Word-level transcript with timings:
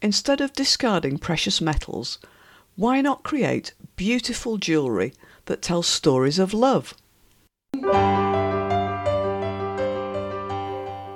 Instead 0.00 0.40
of 0.40 0.52
discarding 0.52 1.18
precious 1.18 1.60
metals, 1.60 2.20
why 2.76 3.00
not 3.00 3.24
create 3.24 3.74
beautiful 3.96 4.56
jewellery 4.56 5.12
that 5.46 5.60
tells 5.60 5.88
stories 5.88 6.38
of 6.38 6.54
love? 6.54 6.94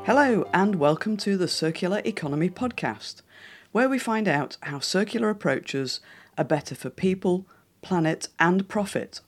Hello, 0.04 0.48
and 0.52 0.74
welcome 0.74 1.16
to 1.18 1.36
the 1.36 1.46
Circular 1.46 2.02
Economy 2.04 2.50
Podcast, 2.50 3.22
where 3.70 3.88
we 3.88 4.00
find 4.00 4.26
out 4.26 4.56
how 4.62 4.80
circular 4.80 5.30
approaches 5.30 6.00
are 6.36 6.42
better 6.42 6.74
for 6.74 6.90
people, 6.90 7.46
planet, 7.82 8.26
and 8.40 8.68
profit. 8.68 9.20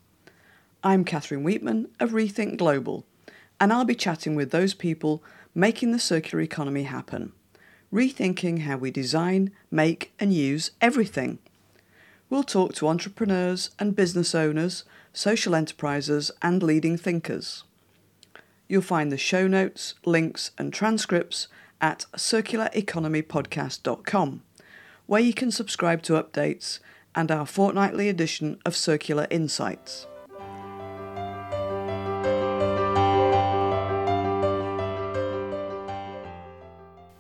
I'm 0.83 1.05
Catherine 1.05 1.45
Weetman 1.45 1.91
of 2.01 2.11
Rethink 2.11 2.57
Global, 2.57 3.07
and 3.61 3.73
I'll 3.73 3.85
be 3.85 3.95
chatting 3.95 4.35
with 4.35 4.51
those 4.51 4.75
people 4.75 5.23
making 5.55 5.93
the 5.93 6.01
circular 6.01 6.43
economy 6.43 6.83
happen, 6.83 7.33
rethinking 7.95 8.63
how 8.63 8.77
we 8.77 8.91
design, 8.91 9.53
make, 9.71 10.13
and 10.19 10.35
use 10.35 10.73
everything. 10.81 11.39
We'll 12.29 12.43
talk 12.43 12.75
to 12.75 12.89
entrepreneurs 12.89 13.71
and 13.79 13.95
business 13.95 14.35
owners, 14.35 14.83
social 15.13 15.55
enterprises, 15.55 16.33
and 16.43 16.61
leading 16.61 16.97
thinkers. 16.97 17.63
You'll 18.67 18.83
find 18.83 19.13
the 19.13 19.17
show 19.17 19.47
notes, 19.47 19.95
links, 20.05 20.51
and 20.59 20.73
transcripts 20.73 21.47
at 21.81 22.07
circulareconomypodcast.com, 22.17 24.43
where 25.07 25.21
you 25.21 25.35
can 25.35 25.53
subscribe 25.53 26.03
to 26.03 26.15
updates 26.15 26.81
and 27.15 27.31
our 27.31 27.47
fortnightly 27.47 28.09
edition 28.09 28.59
of 28.67 28.75
Circular 28.75 29.29
Insights. 29.31 30.09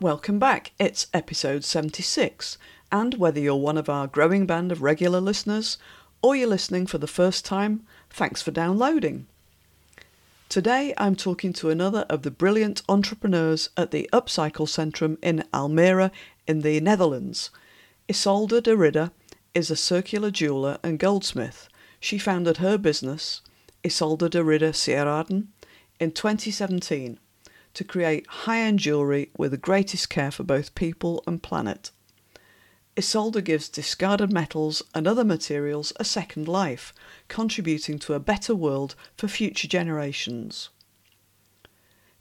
Welcome 0.05 0.39
back. 0.39 0.73
It's 0.79 1.07
episode 1.15 1.65
76, 1.65 2.59
and 2.93 3.15
whether 3.15 3.41
you're 3.41 3.57
one 3.57 3.79
of 3.79 3.89
our 3.89 4.07
growing 4.07 4.45
band 4.45 4.71
of 4.71 4.83
regular 4.83 5.19
listeners 5.19 5.79
or 6.21 6.37
you're 6.37 6.47
listening 6.47 6.87
for 6.87 6.99
the 6.99 7.07
first 7.07 7.47
time, 7.47 7.87
thanks 8.11 8.43
for 8.43 8.51
downloading. 8.51 9.27
Today 10.51 10.93
I'm 10.99 11.17
talking 11.17 11.55
to 11.55 11.71
another 11.71 12.05
of 12.11 12.21
the 12.21 12.31
brilliant 12.31 12.83
entrepreneurs 12.87 13.71
at 13.79 13.93
the 13.93 14.07
Upcycle 14.13 14.69
Centrum 14.69 15.17
in 15.23 15.43
Almere 15.55 16.11
in 16.47 16.61
the 16.61 16.81
Netherlands. 16.81 17.49
Isolde 18.07 18.63
de 18.63 18.77
Ridder 18.77 19.11
is 19.55 19.71
a 19.71 19.75
circular 19.75 20.31
jeweller 20.31 20.77
and 20.83 20.99
goldsmith. 20.99 21.67
She 21.99 22.19
founded 22.19 22.59
her 22.59 22.77
business, 22.77 23.41
Isolde 23.83 24.29
de 24.29 24.45
Ridder 24.45 24.73
Sieraden, 24.73 25.47
in 25.99 26.13
2017 26.13 27.19
to 27.75 27.85
create 27.85 28.27
high 28.27 28.61
end 28.61 28.79
jewellery 28.79 29.31
with 29.37 29.51
the 29.51 29.57
greatest 29.57 30.09
care 30.09 30.31
for 30.31 30.43
both 30.43 30.75
people 30.75 31.23
and 31.27 31.43
planet. 31.43 31.91
Isolde 32.97 33.45
gives 33.45 33.69
discarded 33.69 34.33
metals 34.33 34.83
and 34.95 35.07
other 35.07 35.25
materials 35.25 35.93
a 35.97 36.05
second 36.05 36.47
life, 36.47 36.95
contributing 37.29 37.99
to 38.01 38.15
a 38.15 38.21
better 38.21 38.55
world 38.55 38.95
for 39.17 39.27
future 39.27 39.67
generations. 39.67 40.69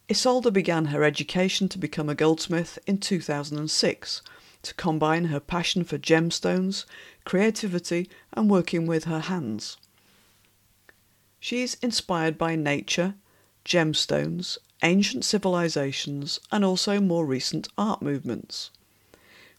Isolde 0.09 0.51
began 0.51 0.85
her 0.85 1.03
education 1.03 1.69
to 1.69 1.77
become 1.77 2.09
a 2.09 2.15
goldsmith 2.15 2.79
in 2.87 2.97
2006 2.97 4.21
to 4.63 4.73
combine 4.73 5.25
her 5.25 5.39
passion 5.39 5.83
for 5.83 5.97
gemstones, 5.97 6.85
creativity, 7.25 8.09
and 8.31 8.49
working 8.49 8.87
with 8.87 9.03
her 9.03 9.19
hands. 9.19 9.77
She 11.39 11.61
is 11.61 11.77
inspired 11.81 12.37
by 12.37 12.55
nature, 12.55 13.15
gemstones, 13.65 14.57
ancient 14.83 15.25
civilizations, 15.25 16.39
and 16.51 16.63
also 16.63 16.99
more 16.99 17.25
recent 17.25 17.67
art 17.77 18.01
movements. 18.01 18.69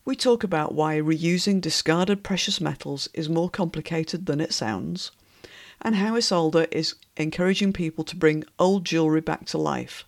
We 0.05 0.14
talk 0.14 0.44
about 0.44 0.75
why 0.75 0.97
reusing 0.98 1.61
discarded 1.61 2.22
precious 2.22 2.61
metals 2.61 3.08
is 3.14 3.28
more 3.28 3.48
complicated 3.48 4.27
than 4.27 4.41
it 4.41 4.53
sounds, 4.53 5.11
and 5.81 5.97
how 5.97 6.14
Isolde 6.14 6.69
is 6.70 6.94
encouraging 7.16 7.72
people 7.72 8.04
to 8.04 8.16
bring 8.16 8.44
old 8.59 8.84
jewellery 8.84 9.22
back 9.22 9.47
to 9.47 9.59
life, 9.59 10.04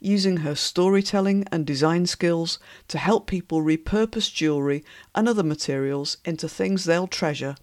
using 0.00 0.38
her 0.38 0.54
storytelling 0.54 1.44
and 1.52 1.66
design 1.66 2.06
skills 2.06 2.58
to 2.88 2.98
help 2.98 3.26
people 3.26 3.62
repurpose 3.62 4.32
jewellery 4.32 4.82
and 5.14 5.28
other 5.28 5.42
materials 5.42 6.16
into 6.24 6.48
things 6.48 6.84
they'll 6.84 7.06
treasure 7.06 7.56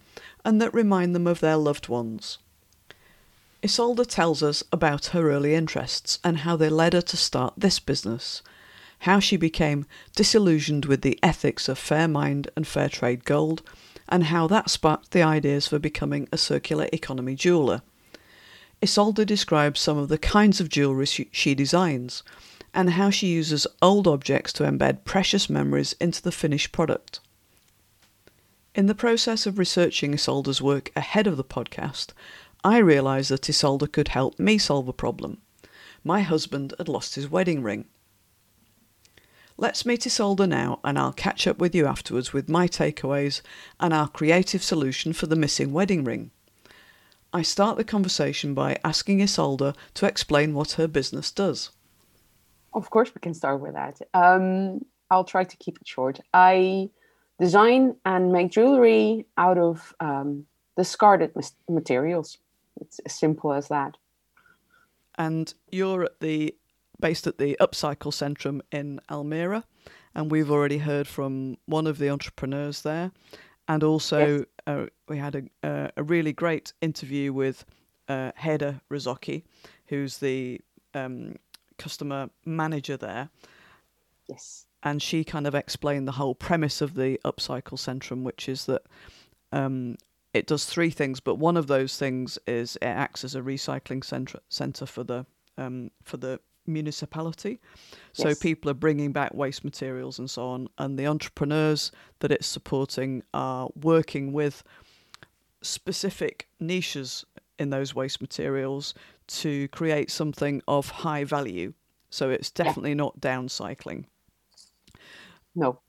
and 0.44 0.60
that 0.62 0.72
remind 0.72 1.14
them 1.14 1.26
of 1.26 1.40
their 1.40 1.56
loved 1.56 1.88
ones. 1.88 2.38
Isolde 3.64 4.08
tells 4.08 4.42
us 4.42 4.62
about 4.70 5.06
her 5.06 5.30
early 5.30 5.54
interests 5.54 6.18
and 6.22 6.38
how 6.38 6.56
they 6.56 6.68
led 6.68 6.92
her 6.92 7.02
to 7.02 7.16
start 7.16 7.54
this 7.56 7.78
business 7.78 8.42
how 9.00 9.20
she 9.20 9.36
became 9.36 9.86
disillusioned 10.14 10.86
with 10.86 11.02
the 11.02 11.18
ethics 11.22 11.68
of 11.68 11.78
Fairmined 11.78 12.48
and 12.56 12.66
fair 12.66 12.88
trade 12.88 13.24
gold, 13.24 13.62
and 14.08 14.24
how 14.24 14.46
that 14.46 14.70
sparked 14.70 15.10
the 15.10 15.22
ideas 15.22 15.68
for 15.68 15.78
becoming 15.78 16.28
a 16.32 16.38
circular 16.38 16.88
economy 16.92 17.34
jeweller. 17.34 17.82
Isolde 18.82 19.24
describes 19.24 19.80
some 19.80 19.98
of 19.98 20.08
the 20.08 20.18
kinds 20.18 20.60
of 20.60 20.68
jewellery 20.68 21.06
she, 21.06 21.54
designs, 21.54 22.22
and 22.72 22.90
how 22.90 23.10
she 23.10 23.28
uses 23.28 23.66
old 23.80 24.06
objects 24.06 24.52
to 24.54 24.64
embed 24.64 25.04
precious 25.04 25.48
memories 25.48 25.94
into 26.00 26.22
the 26.22 26.32
finished 26.32 26.72
product. 26.72 27.20
In 28.74 28.86
the 28.86 28.94
process 28.94 29.46
of 29.46 29.58
researching 29.58 30.12
Isolde's 30.12 30.60
work 30.60 30.92
ahead 30.94 31.26
of 31.26 31.38
the 31.38 31.44
podcast, 31.44 32.08
I 32.66 32.78
realised 32.78 33.30
that 33.30 33.48
Isolde 33.48 33.92
could 33.92 34.08
help 34.08 34.40
me 34.40 34.58
solve 34.58 34.88
a 34.88 34.92
problem. 34.92 35.40
My 36.02 36.22
husband 36.22 36.74
had 36.78 36.88
lost 36.88 37.14
his 37.14 37.30
wedding 37.30 37.62
ring. 37.62 37.84
Let's 39.56 39.86
meet 39.86 40.04
Isolde 40.04 40.48
now, 40.48 40.80
and 40.82 40.98
I'll 40.98 41.12
catch 41.12 41.46
up 41.46 41.58
with 41.58 41.76
you 41.76 41.86
afterwards 41.86 42.32
with 42.32 42.48
my 42.48 42.66
takeaways 42.66 43.40
and 43.78 43.94
our 43.94 44.08
creative 44.08 44.64
solution 44.64 45.12
for 45.12 45.28
the 45.28 45.36
missing 45.36 45.72
wedding 45.72 46.02
ring. 46.02 46.32
I 47.32 47.42
start 47.42 47.76
the 47.76 47.84
conversation 47.84 48.52
by 48.52 48.78
asking 48.82 49.22
Isolde 49.22 49.76
to 49.94 50.06
explain 50.06 50.52
what 50.52 50.72
her 50.72 50.88
business 50.88 51.30
does. 51.30 51.70
Of 52.74 52.90
course, 52.90 53.14
we 53.14 53.20
can 53.20 53.34
start 53.34 53.60
with 53.60 53.74
that. 53.74 54.00
Um, 54.12 54.84
I'll 55.08 55.22
try 55.22 55.44
to 55.44 55.56
keep 55.58 55.78
it 55.80 55.86
short. 55.86 56.18
I 56.34 56.90
design 57.38 57.94
and 58.04 58.32
make 58.32 58.50
jewelry 58.50 59.24
out 59.38 59.56
of 59.56 59.94
um, 60.00 60.46
discarded 60.76 61.30
materials. 61.68 62.38
It's 62.80 62.98
as 63.00 63.14
simple 63.14 63.52
as 63.52 63.68
that. 63.68 63.96
And 65.16 65.52
you're 65.70 66.04
at 66.04 66.20
the 66.20 66.54
based 67.00 67.26
at 67.26 67.38
the 67.38 67.56
Upcycle 67.60 68.12
Centrum 68.12 68.60
in 68.72 69.00
Almere, 69.10 69.64
and 70.14 70.30
we've 70.30 70.50
already 70.50 70.78
heard 70.78 71.06
from 71.06 71.58
one 71.66 71.86
of 71.86 71.98
the 71.98 72.10
entrepreneurs 72.10 72.82
there, 72.82 73.12
and 73.68 73.82
also 73.82 74.38
yes. 74.38 74.46
uh, 74.66 74.86
we 75.08 75.18
had 75.18 75.34
a, 75.34 75.66
uh, 75.66 75.88
a 75.96 76.02
really 76.02 76.32
great 76.32 76.72
interview 76.80 77.32
with 77.32 77.64
uh, 78.08 78.32
Heda 78.38 78.80
who's 79.88 80.18
the 80.18 80.60
um, 80.94 81.36
customer 81.78 82.30
manager 82.44 82.96
there. 82.96 83.28
Yes. 84.28 84.66
And 84.82 85.02
she 85.02 85.24
kind 85.24 85.46
of 85.46 85.54
explained 85.54 86.06
the 86.06 86.12
whole 86.12 86.34
premise 86.34 86.80
of 86.80 86.94
the 86.94 87.20
Upcycle 87.24 87.78
Centrum, 87.78 88.22
which 88.22 88.48
is 88.48 88.66
that 88.66 88.82
um, 89.52 89.96
it 90.36 90.46
does 90.46 90.64
three 90.64 90.90
things, 90.90 91.20
but 91.20 91.36
one 91.36 91.56
of 91.56 91.66
those 91.66 91.96
things 91.98 92.38
is 92.46 92.76
it 92.76 92.84
acts 92.84 93.24
as 93.24 93.34
a 93.34 93.40
recycling 93.40 94.04
center 94.04 94.40
center 94.48 94.86
for 94.86 95.04
the 95.04 95.26
um, 95.58 95.90
for 96.02 96.16
the 96.16 96.40
municipality. 96.66 97.60
So 98.12 98.28
yes. 98.28 98.38
people 98.38 98.70
are 98.70 98.74
bringing 98.74 99.12
back 99.12 99.32
waste 99.34 99.64
materials 99.64 100.18
and 100.18 100.28
so 100.30 100.46
on, 100.46 100.68
and 100.78 100.98
the 100.98 101.06
entrepreneurs 101.06 101.90
that 102.20 102.32
it's 102.32 102.46
supporting 102.46 103.22
are 103.32 103.68
working 103.80 104.32
with 104.32 104.62
specific 105.62 106.48
niches 106.60 107.24
in 107.58 107.70
those 107.70 107.94
waste 107.94 108.20
materials 108.20 108.94
to 109.26 109.68
create 109.68 110.10
something 110.10 110.62
of 110.68 110.88
high 110.88 111.24
value. 111.24 111.72
So 112.10 112.30
it's 112.30 112.50
definitely 112.50 112.90
yeah. 112.90 112.96
not 112.96 113.20
downcycling. 113.20 114.04
No. 115.54 115.80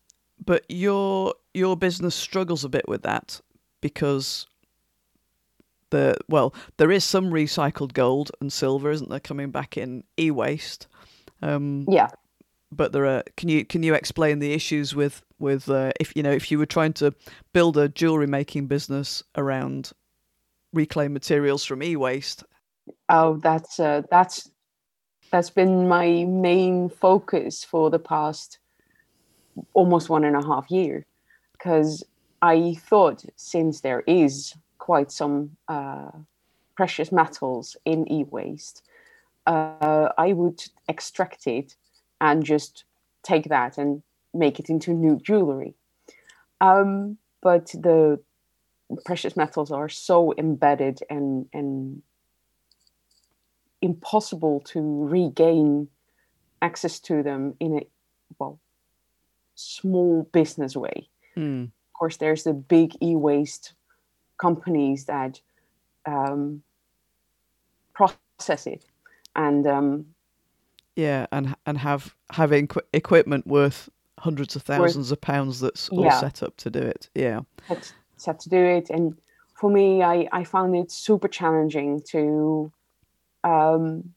But 0.44 0.64
your 0.70 1.34
your 1.54 1.76
business 1.76 2.16
struggles 2.16 2.64
a 2.64 2.70
bit 2.70 2.88
with 2.88 3.02
that 3.04 3.42
because 3.82 4.48
the 5.90 6.18
well, 6.28 6.54
there 6.78 6.92
is 6.92 7.04
some 7.04 7.32
recycled 7.32 7.94
gold 7.94 8.32
and 8.42 8.52
silver, 8.52 8.92
isn't 8.92 9.10
there, 9.10 9.20
coming 9.20 9.52
back 9.52 9.78
in 9.78 10.04
e-waste? 10.20 10.88
Um, 11.42 11.86
yeah. 11.88 12.10
But 12.72 12.92
there 12.92 13.06
are. 13.06 13.24
Can 13.38 13.50
you 13.50 13.64
can 13.66 13.84
you 13.84 13.94
explain 13.94 14.40
the 14.40 14.54
issues 14.54 14.94
with 14.94 15.24
with 15.40 15.70
uh, 15.70 15.92
if 16.00 16.14
you 16.16 16.24
know 16.24 16.32
if 16.32 16.52
you 16.52 16.58
were 16.60 16.66
trying 16.66 16.94
to 16.94 17.14
build 17.54 17.78
a 17.78 17.88
jewelry 17.88 18.28
making 18.28 18.68
business 18.68 19.24
around 19.38 19.94
reclaimed 20.74 21.14
materials 21.14 21.64
from 21.64 21.82
e-waste? 21.82 22.44
Oh, 23.08 23.38
that's 23.38 23.80
uh, 23.80 24.02
that's 24.12 24.50
that's 25.32 25.50
been 25.50 25.88
my 25.88 26.26
main 26.26 26.90
focus 26.90 27.64
for 27.64 27.90
the 27.90 28.00
past 28.00 28.60
almost 29.74 30.10
one 30.10 30.24
and 30.24 30.36
a 30.36 30.46
half 30.46 30.70
year 30.70 31.06
because 31.54 32.04
I 32.42 32.76
thought 32.76 33.26
since 33.36 33.82
there 33.82 34.02
is 34.02 34.56
quite 34.78 35.12
some 35.12 35.58
uh, 35.68 36.12
precious 36.76 37.12
metals 37.12 37.76
in 37.86 38.12
e-waste, 38.12 38.84
uh, 39.46 40.10
I 40.18 40.34
would 40.34 40.64
extract 40.88 41.48
it 41.48 41.76
and 42.22 42.44
just 42.44 42.84
take 43.24 43.50
that 43.50 43.78
and 43.78 44.04
make 44.34 44.60
it 44.60 44.70
into 44.70 44.94
new 44.94 45.20
jewelry. 45.20 45.74
Um, 46.62 47.18
but 47.42 47.68
the 47.68 48.20
precious 49.06 49.36
metals 49.36 49.72
are 49.72 49.90
so 49.90 50.34
embedded 50.38 51.00
and 51.10 51.48
and 51.54 52.02
impossible 53.82 54.60
to 54.62 54.80
regain 55.06 55.88
access 56.62 57.00
to 57.00 57.22
them 57.22 57.56
in 57.60 57.78
a 57.78 57.88
well 58.40 58.60
small 59.56 60.24
business 60.32 60.76
way. 60.76 61.10
Mm. 61.36 61.72
Of 61.98 62.00
course, 62.00 62.18
there's 62.18 62.44
the 62.44 62.54
big 62.54 62.96
e-waste 63.02 63.74
companies 64.38 65.06
that 65.06 65.42
um, 66.06 66.62
process 67.96 68.68
it, 68.68 68.86
and 69.36 69.66
um, 69.66 70.06
yeah, 70.96 71.26
and 71.32 71.56
and 71.66 71.80
have 71.80 72.16
having 72.30 72.66
equi- 72.66 72.84
equipment 72.94 73.48
worth 73.48 73.90
hundreds 74.20 74.56
of 74.56 74.62
thousands 74.62 75.12
of 75.12 75.20
pounds 75.22 75.60
that's 75.60 75.90
all 75.90 76.04
Yeah. 76.04 76.20
set 76.20 76.44
up 76.44 76.56
to 76.58 76.70
do 76.70 76.80
it. 76.82 77.10
Yeah. 77.16 77.42
set, 77.68 77.94
set 78.18 78.40
to 78.42 78.50
do 78.50 78.64
it. 78.64 78.92
And 78.92 79.18
for 79.56 79.72
me, 79.72 80.04
I, 80.04 80.28
I 80.32 80.44
found 80.44 80.76
it 80.76 80.92
super 80.92 81.28
challenging 81.28 82.02
to 82.12 82.72
um, 83.44 84.14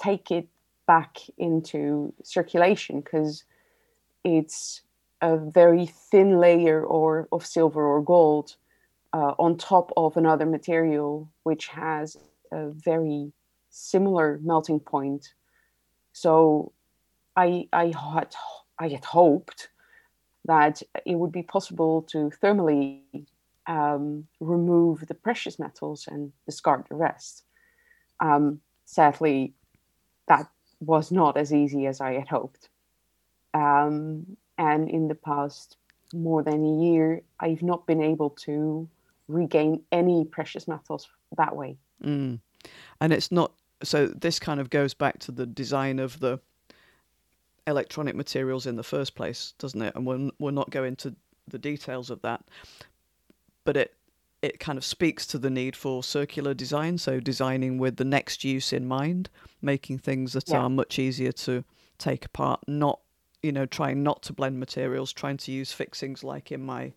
take 0.00 0.30
it 0.30 0.48
back 0.86 1.18
into 1.36 2.14
circulation 2.22 3.02
because 3.02 3.44
it's 4.24 4.80
a 5.20 5.36
very 5.36 5.86
thin 5.86 6.38
layer 6.38 6.84
or 6.84 7.28
of 7.32 7.44
silver 7.44 7.84
or 7.84 8.02
gold 8.02 8.56
uh, 9.12 9.34
on 9.38 9.56
top 9.56 9.90
of 9.96 10.16
another 10.16 10.46
material 10.46 11.30
which 11.42 11.68
has 11.68 12.16
a 12.52 12.68
very 12.70 13.32
similar 13.70 14.38
melting 14.42 14.80
point. 14.80 15.34
So 16.12 16.72
I 17.36 17.68
I 17.72 17.86
had 17.86 18.34
I 18.78 18.88
had 18.88 19.04
hoped 19.04 19.68
that 20.44 20.82
it 21.04 21.16
would 21.16 21.32
be 21.32 21.42
possible 21.42 22.02
to 22.02 22.30
thermally 22.42 23.02
um, 23.66 24.26
remove 24.40 25.06
the 25.06 25.14
precious 25.14 25.58
metals 25.58 26.08
and 26.10 26.32
discard 26.46 26.86
the 26.88 26.96
rest. 26.96 27.44
Um, 28.20 28.60
sadly, 28.84 29.52
that 30.26 30.48
was 30.80 31.12
not 31.12 31.36
as 31.36 31.52
easy 31.52 31.86
as 31.86 32.00
I 32.00 32.14
had 32.14 32.28
hoped. 32.28 32.70
Um, 33.52 34.36
and 34.58 34.88
in 34.88 35.08
the 35.08 35.14
past 35.14 35.76
more 36.12 36.42
than 36.42 36.64
a 36.64 36.82
year, 36.82 37.22
I've 37.40 37.62
not 37.62 37.86
been 37.86 38.02
able 38.02 38.30
to 38.30 38.88
regain 39.28 39.82
any 39.92 40.24
precious 40.24 40.66
metals 40.66 41.08
that 41.36 41.54
way. 41.54 41.76
Mm. 42.02 42.40
And 43.00 43.12
it's 43.12 43.30
not 43.30 43.52
so 43.82 44.08
this 44.08 44.38
kind 44.38 44.60
of 44.60 44.70
goes 44.70 44.94
back 44.94 45.18
to 45.20 45.32
the 45.32 45.46
design 45.46 45.98
of 45.98 46.18
the 46.20 46.40
electronic 47.66 48.16
materials 48.16 48.66
in 48.66 48.76
the 48.76 48.82
first 48.82 49.14
place, 49.14 49.54
doesn't 49.58 49.82
it? 49.82 49.94
And 49.94 50.06
we'll 50.06 50.30
we'll 50.38 50.52
not 50.54 50.70
go 50.70 50.84
into 50.84 51.14
the 51.46 51.58
details 51.58 52.10
of 52.10 52.20
that, 52.22 52.42
but 53.64 53.76
it 53.76 53.94
it 54.40 54.60
kind 54.60 54.78
of 54.78 54.84
speaks 54.84 55.26
to 55.26 55.38
the 55.38 55.50
need 55.50 55.74
for 55.74 56.02
circular 56.02 56.54
design, 56.54 56.96
so 56.96 57.18
designing 57.20 57.76
with 57.78 57.96
the 57.96 58.04
next 58.04 58.44
use 58.44 58.72
in 58.72 58.86
mind, 58.86 59.28
making 59.60 59.98
things 59.98 60.32
that 60.32 60.48
Yeah. 60.48 60.60
are 60.60 60.70
much 60.70 60.98
easier 60.98 61.32
to 61.32 61.64
take 61.98 62.24
apart, 62.24 62.60
not 62.68 63.00
you 63.42 63.52
know 63.52 63.66
trying 63.66 64.02
not 64.02 64.22
to 64.24 64.32
blend 64.32 64.58
materials, 64.58 65.12
trying 65.12 65.36
to 65.38 65.52
use 65.52 65.72
fixings 65.72 66.24
like 66.24 66.52
in 66.52 66.62
my 66.62 66.92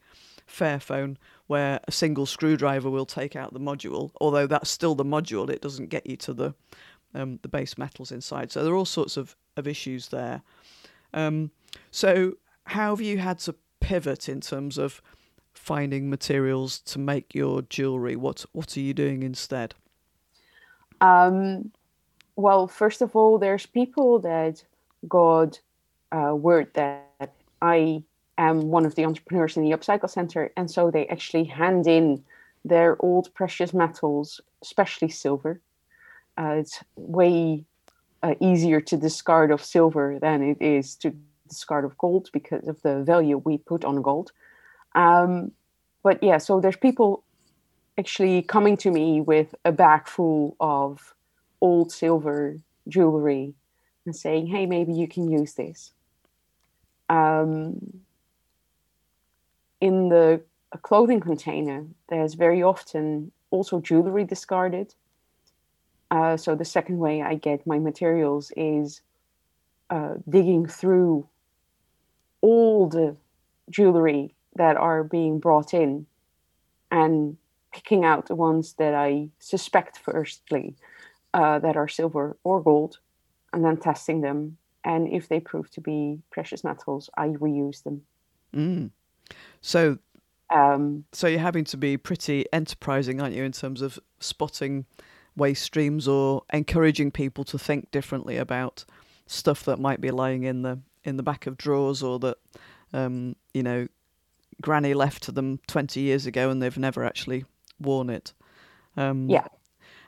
Fairphone, 0.48 1.16
where 1.48 1.80
a 1.88 1.92
single 1.92 2.26
screwdriver 2.26 2.90
will 2.90 3.06
take 3.06 3.36
out 3.36 3.54
the 3.54 3.60
module. 3.60 4.12
Although 4.20 4.48
that's 4.48 4.70
still 4.70 4.96
the 4.96 5.06
module, 5.06 5.50
it 5.50 5.62
doesn't 5.62 5.90
get 5.90 6.06
you 6.06 6.18
to 6.18 6.34
the 6.34 6.54
um, 7.14 7.40
the 7.42 7.48
base 7.48 7.78
metals 7.78 8.12
inside. 8.12 8.52
So 8.52 8.64
there 8.64 8.74
are 8.74 8.78
all 8.78 8.86
sorts 8.86 9.18
of, 9.18 9.36
of 9.58 9.68
issues 9.68 10.10
there. 10.10 10.42
Um, 11.14 11.52
so 11.92 12.38
how 12.66 12.96
have 12.96 13.02
you 13.02 13.18
had 13.18 13.40
to 13.40 13.56
pivot 13.80 14.30
in 14.30 14.42
terms 14.42 14.78
of 14.78 15.02
finding 15.54 16.10
materials 16.10 16.80
to 16.80 17.00
make 17.00 17.36
your 17.36 17.62
jewelry? 17.64 18.16
What 18.16 18.46
what 18.54 18.76
are 18.78 18.82
you 18.82 18.94
doing 18.94 19.24
instead? 19.24 19.76
Um, 21.00 21.72
well, 22.36 22.68
first 22.68 23.02
of 23.02 23.16
all, 23.16 23.40
there's 23.40 23.66
people 23.66 24.20
that 24.20 24.64
got 25.08 25.60
uh, 26.12 26.36
word 26.36 26.68
that 26.74 27.34
I 27.62 28.04
am 28.38 28.70
one 28.70 28.86
of 28.86 28.96
the 28.96 29.06
entrepreneurs 29.06 29.58
in 29.58 29.64
the 29.64 29.72
Upcycle 29.72 30.10
Center, 30.10 30.52
and 30.58 30.70
so 30.70 30.92
they 30.92 31.08
actually 31.08 31.46
hand 31.46 31.88
in 31.88 32.24
their 32.64 32.98
old 33.00 33.34
precious 33.34 33.74
metals, 33.74 34.42
especially 34.62 35.10
silver. 35.10 35.62
Uh, 36.38 36.56
it's 36.60 36.84
way 36.96 37.66
uh, 38.24 38.36
easier 38.40 38.82
to 38.82 38.98
discard 38.98 39.52
of 39.52 39.64
silver 39.64 40.18
than 40.20 40.42
it 40.42 40.62
is 40.62 40.96
to 40.96 41.14
discard 41.48 41.86
of 41.86 41.98
gold 41.98 42.30
because 42.32 42.68
of 42.68 42.82
the 42.82 43.04
value 43.04 43.38
we 43.38 43.58
put 43.58 43.84
on 43.84 44.02
gold. 44.02 44.32
Um, 44.96 45.52
but 46.04 46.22
yeah, 46.24 46.38
so 46.38 46.60
there's 46.60 46.78
people 46.78 47.24
actually 47.98 48.42
coming 48.42 48.78
to 48.78 48.92
me 48.92 49.22
with 49.22 49.54
a 49.66 49.72
bag 49.72 50.08
full 50.08 50.56
of 50.60 51.14
old 51.60 51.92
silver 51.92 52.58
jewelry 52.88 53.54
and 54.06 54.16
saying, 54.16 54.48
hey, 54.48 54.66
maybe 54.66 54.94
you 54.94 55.08
can 55.08 55.30
use 55.30 55.54
this. 55.54 55.92
Um, 57.12 58.00
in 59.82 60.08
the 60.08 60.42
clothing 60.82 61.20
container, 61.20 61.86
there's 62.08 62.36
very 62.36 62.64
often 62.64 63.32
also 63.50 63.82
jewelry 63.82 64.24
discarded. 64.24 64.96
Uh, 66.10 66.38
so 66.38 66.56
the 66.56 66.66
second 66.66 67.00
way 67.00 67.22
I 67.22 67.36
get 67.36 67.68
my 67.68 67.80
materials 67.80 68.52
is 68.56 69.02
uh, 69.90 70.16
digging 70.30 70.66
through 70.68 71.28
all 72.40 72.88
the 72.88 73.18
jewelry 73.70 74.34
that 74.56 74.78
are 74.78 75.04
being 75.04 75.40
brought 75.40 75.74
in 75.74 76.06
and 76.92 77.38
picking 77.74 78.06
out 78.06 78.28
the 78.28 78.36
ones 78.36 78.74
that 78.74 78.94
I 78.94 79.30
suspect 79.40 79.98
firstly 79.98 80.76
uh, 81.34 81.60
that 81.60 81.76
are 81.76 81.88
silver 81.88 82.38
or 82.44 82.62
gold, 82.62 83.00
and 83.52 83.66
then 83.66 83.78
testing 83.78 84.22
them. 84.22 84.58
And 84.84 85.08
if 85.08 85.28
they 85.28 85.40
prove 85.40 85.70
to 85.72 85.82
be 85.82 86.20
precious 86.32 86.64
metals, 86.64 87.10
I 87.18 87.28
reuse 87.30 87.84
them. 87.84 88.02
Mm. 88.56 88.92
So 89.62 90.00
Um, 90.50 91.06
so 91.14 91.28
you're 91.28 91.40
having 91.40 91.64
to 91.66 91.78
be 91.78 91.98
pretty 91.98 92.46
enterprising, 92.52 93.22
aren't 93.22 93.36
you, 93.36 93.44
in 93.44 93.54
terms 93.54 93.82
of 93.82 94.00
spotting 94.20 94.86
waste 95.36 95.64
streams 95.64 96.08
or 96.08 96.44
encouraging 96.52 97.12
people 97.12 97.44
to 97.46 97.58
think 97.58 97.90
differently 97.92 98.38
about 98.38 98.84
stuff 99.28 99.64
that 99.64 99.80
might 99.80 100.02
be 100.02 100.12
lying 100.12 100.44
in 100.44 100.62
the 100.62 100.80
in 101.04 101.18
the 101.18 101.24
back 101.24 101.48
of 101.48 101.58
drawers 101.58 102.04
or 102.04 102.20
that 102.20 102.38
um, 102.94 103.36
you 103.54 103.64
know 103.64 103.88
granny 104.62 104.94
left 104.94 105.24
to 105.24 105.32
them 105.32 105.60
20 105.68 106.00
years 106.00 106.26
ago 106.26 106.50
and 106.50 106.62
they've 106.62 106.78
never 106.78 107.04
actually 107.04 107.46
worn 107.80 108.10
it. 108.10 108.34
Um, 108.98 109.30
Yeah. 109.30 109.48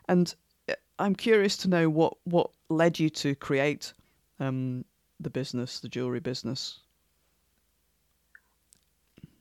And 0.07 0.33
uh, 0.69 0.73
I'm 0.99 1.15
curious 1.15 1.57
to 1.57 1.69
know 1.69 1.89
what 1.89 2.17
what 2.25 2.51
led 2.69 2.99
you 2.99 3.09
to 3.09 3.35
create 3.35 3.93
um, 4.39 4.85
the 5.19 5.29
business, 5.29 5.79
the 5.79 5.89
jewelry 5.89 6.19
business. 6.19 6.79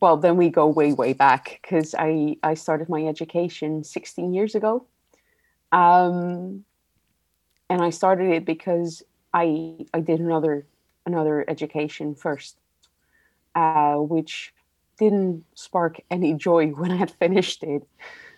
well, 0.02 0.16
then 0.16 0.36
we 0.36 0.50
go 0.50 0.66
way, 0.66 0.92
way 0.92 1.12
back 1.12 1.60
because 1.62 1.94
I, 1.96 2.36
I 2.42 2.54
started 2.54 2.88
my 2.88 3.06
education 3.06 3.84
16 3.84 4.34
years 4.34 4.56
ago. 4.56 4.84
Um, 5.70 6.64
and 7.70 7.80
I 7.80 7.90
started 7.90 8.32
it 8.32 8.44
because 8.44 9.04
I, 9.32 9.86
I 9.94 10.00
did 10.00 10.18
another, 10.18 10.66
another 11.06 11.44
education 11.48 12.16
first, 12.16 12.58
uh, 13.54 13.94
which 13.94 14.52
didn't 14.98 15.44
spark 15.54 16.00
any 16.10 16.34
joy 16.48 16.70
when 16.70 16.90
I 16.90 16.96
had 16.96 17.12
finished 17.12 17.62
it. 17.62 17.86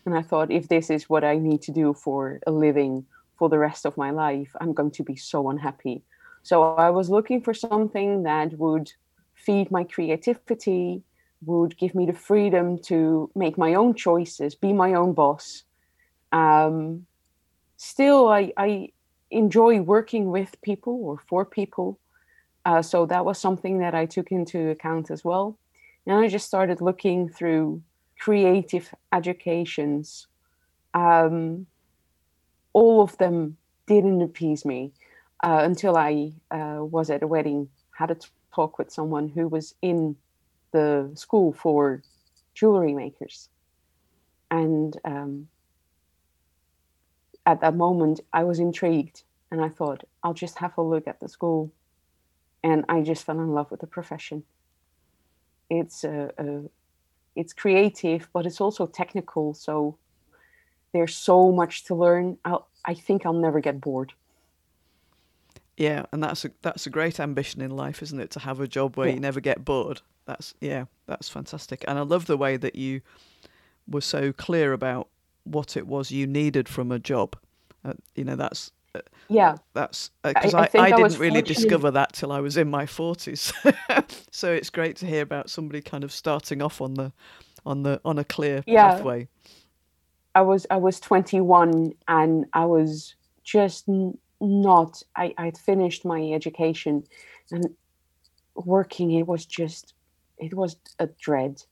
And 0.04 0.14
I 0.14 0.20
thought, 0.20 0.52
if 0.52 0.68
this 0.68 0.90
is 0.90 1.08
what 1.08 1.24
I 1.24 1.38
need 1.38 1.62
to 1.62 1.72
do 1.72 1.94
for 1.94 2.40
a 2.46 2.50
living 2.50 3.06
for 3.38 3.48
the 3.48 3.58
rest 3.58 3.86
of 3.86 3.96
my 3.96 4.10
life, 4.10 4.54
I'm 4.60 4.74
going 4.74 4.90
to 4.90 5.02
be 5.02 5.16
so 5.16 5.48
unhappy. 5.48 6.02
So 6.44 6.74
I 6.74 6.90
was 6.90 7.08
looking 7.08 7.40
for 7.40 7.54
something 7.54 8.24
that 8.24 8.58
would 8.58 8.92
feed 9.34 9.70
my 9.70 9.82
creativity, 9.82 11.02
would 11.46 11.76
give 11.78 11.94
me 11.94 12.04
the 12.04 12.12
freedom 12.12 12.78
to 12.80 13.30
make 13.34 13.56
my 13.56 13.72
own 13.72 13.94
choices, 13.94 14.54
be 14.54 14.74
my 14.74 14.92
own 14.92 15.14
boss. 15.14 15.64
Um, 16.32 17.06
still, 17.78 18.28
I, 18.28 18.52
I 18.58 18.90
enjoy 19.30 19.80
working 19.80 20.30
with 20.30 20.60
people 20.60 21.00
or 21.02 21.18
for 21.28 21.46
people. 21.46 21.98
Uh, 22.66 22.82
so 22.82 23.06
that 23.06 23.24
was 23.24 23.38
something 23.38 23.78
that 23.78 23.94
I 23.94 24.04
took 24.04 24.30
into 24.30 24.68
account 24.68 25.10
as 25.10 25.24
well. 25.24 25.58
And 26.06 26.18
I 26.18 26.28
just 26.28 26.46
started 26.46 26.82
looking 26.82 27.30
through 27.30 27.82
creative 28.20 28.94
educations. 29.14 30.26
Um, 30.92 31.66
all 32.74 33.00
of 33.00 33.16
them 33.16 33.56
didn't 33.86 34.20
appease 34.20 34.66
me 34.66 34.92
uh, 35.44 35.60
until 35.64 35.96
I 35.98 36.32
uh, 36.52 36.80
was 36.84 37.10
at 37.10 37.24
a 37.24 37.28
wedding, 37.28 37.70
had 37.98 38.12
a 38.12 38.18
talk 38.54 38.78
with 38.78 38.92
someone 38.92 39.30
who 39.30 39.48
was 39.48 39.74
in 39.82 40.16
the 40.72 41.12
school 41.16 41.52
for 41.54 42.02
jewelry 42.54 42.94
makers. 42.94 43.50
And 44.50 44.96
um, 45.04 45.48
at 47.46 47.60
that 47.62 47.76
moment, 47.76 48.20
I 48.32 48.44
was 48.44 48.60
intrigued 48.60 49.24
and 49.52 49.62
I 49.64 49.70
thought, 49.70 50.04
I'll 50.24 50.34
just 50.34 50.58
have 50.58 50.78
a 50.78 50.82
look 50.82 51.08
at 51.08 51.20
the 51.20 51.28
school. 51.28 51.72
And 52.64 52.84
I 52.88 53.02
just 53.02 53.24
fell 53.26 53.40
in 53.40 53.50
love 53.54 53.70
with 53.70 53.80
the 53.80 53.88
profession. 53.88 54.44
it's 55.70 56.04
a, 56.04 56.32
a 56.38 56.62
it's 57.36 57.54
creative, 57.54 58.28
but 58.34 58.46
it's 58.46 58.60
also 58.60 58.86
technical. 58.86 59.54
So 59.54 59.98
there's 60.94 61.16
so 61.16 61.52
much 61.52 61.84
to 61.86 61.96
learn. 61.96 62.38
I'll, 62.44 62.68
I 62.86 62.94
think 62.94 63.26
I'll 63.26 63.34
never 63.34 63.60
get 63.60 63.80
bored. 63.80 64.14
Yeah, 65.76 66.04
and 66.12 66.22
that's 66.22 66.44
a 66.44 66.50
that's 66.62 66.86
a 66.86 66.90
great 66.90 67.18
ambition 67.18 67.60
in 67.60 67.70
life, 67.70 68.02
isn't 68.02 68.20
it? 68.20 68.30
To 68.32 68.40
have 68.40 68.60
a 68.60 68.68
job 68.68 68.96
where 68.96 69.08
yeah. 69.08 69.14
you 69.14 69.20
never 69.20 69.40
get 69.40 69.64
bored. 69.64 70.00
That's 70.26 70.54
yeah, 70.60 70.84
that's 71.06 71.28
fantastic. 71.28 71.84
And 71.88 71.98
I 71.98 72.02
love 72.02 72.26
the 72.26 72.36
way 72.36 72.56
that 72.56 72.76
you 72.76 73.00
were 73.88 74.00
so 74.00 74.32
clear 74.32 74.72
about 74.72 75.08
what 75.42 75.76
it 75.76 75.86
was 75.86 76.10
you 76.10 76.26
needed 76.26 76.68
from 76.68 76.92
a 76.92 76.98
job. 76.98 77.36
Uh, 77.84 77.94
you 78.14 78.24
know, 78.24 78.36
that's 78.36 78.70
uh, 78.94 79.00
yeah, 79.28 79.56
that's 79.72 80.10
because 80.22 80.54
uh, 80.54 80.58
I, 80.58 80.60
I, 80.62 80.78
I, 80.78 80.82
I, 80.84 80.90
didn't 80.92 81.18
really 81.18 81.42
discover 81.42 81.90
that 81.90 82.12
till 82.12 82.30
I 82.30 82.40
was 82.40 82.56
in 82.56 82.70
my 82.70 82.86
forties. 82.86 83.52
so 84.30 84.52
it's 84.52 84.70
great 84.70 84.96
to 84.96 85.06
hear 85.06 85.22
about 85.22 85.50
somebody 85.50 85.82
kind 85.82 86.04
of 86.04 86.12
starting 86.12 86.62
off 86.62 86.80
on 86.80 86.94
the 86.94 87.12
on 87.66 87.82
the 87.82 88.00
on 88.04 88.18
a 88.18 88.24
clear 88.24 88.62
yeah. 88.66 88.92
pathway. 88.92 89.28
I 90.34 90.42
was 90.42 90.66
I 90.70 90.76
was 90.76 91.00
21 91.00 91.92
and 92.08 92.46
I 92.52 92.64
was 92.64 93.14
just 93.44 93.88
not 94.40 95.02
I 95.16 95.34
I'd 95.38 95.58
finished 95.58 96.04
my 96.04 96.32
education 96.32 97.04
and 97.50 97.74
working 98.54 99.12
it 99.12 99.26
was 99.26 99.46
just 99.46 99.94
it 100.38 100.54
was 100.54 100.76
a 100.98 101.06
dread. 101.06 101.62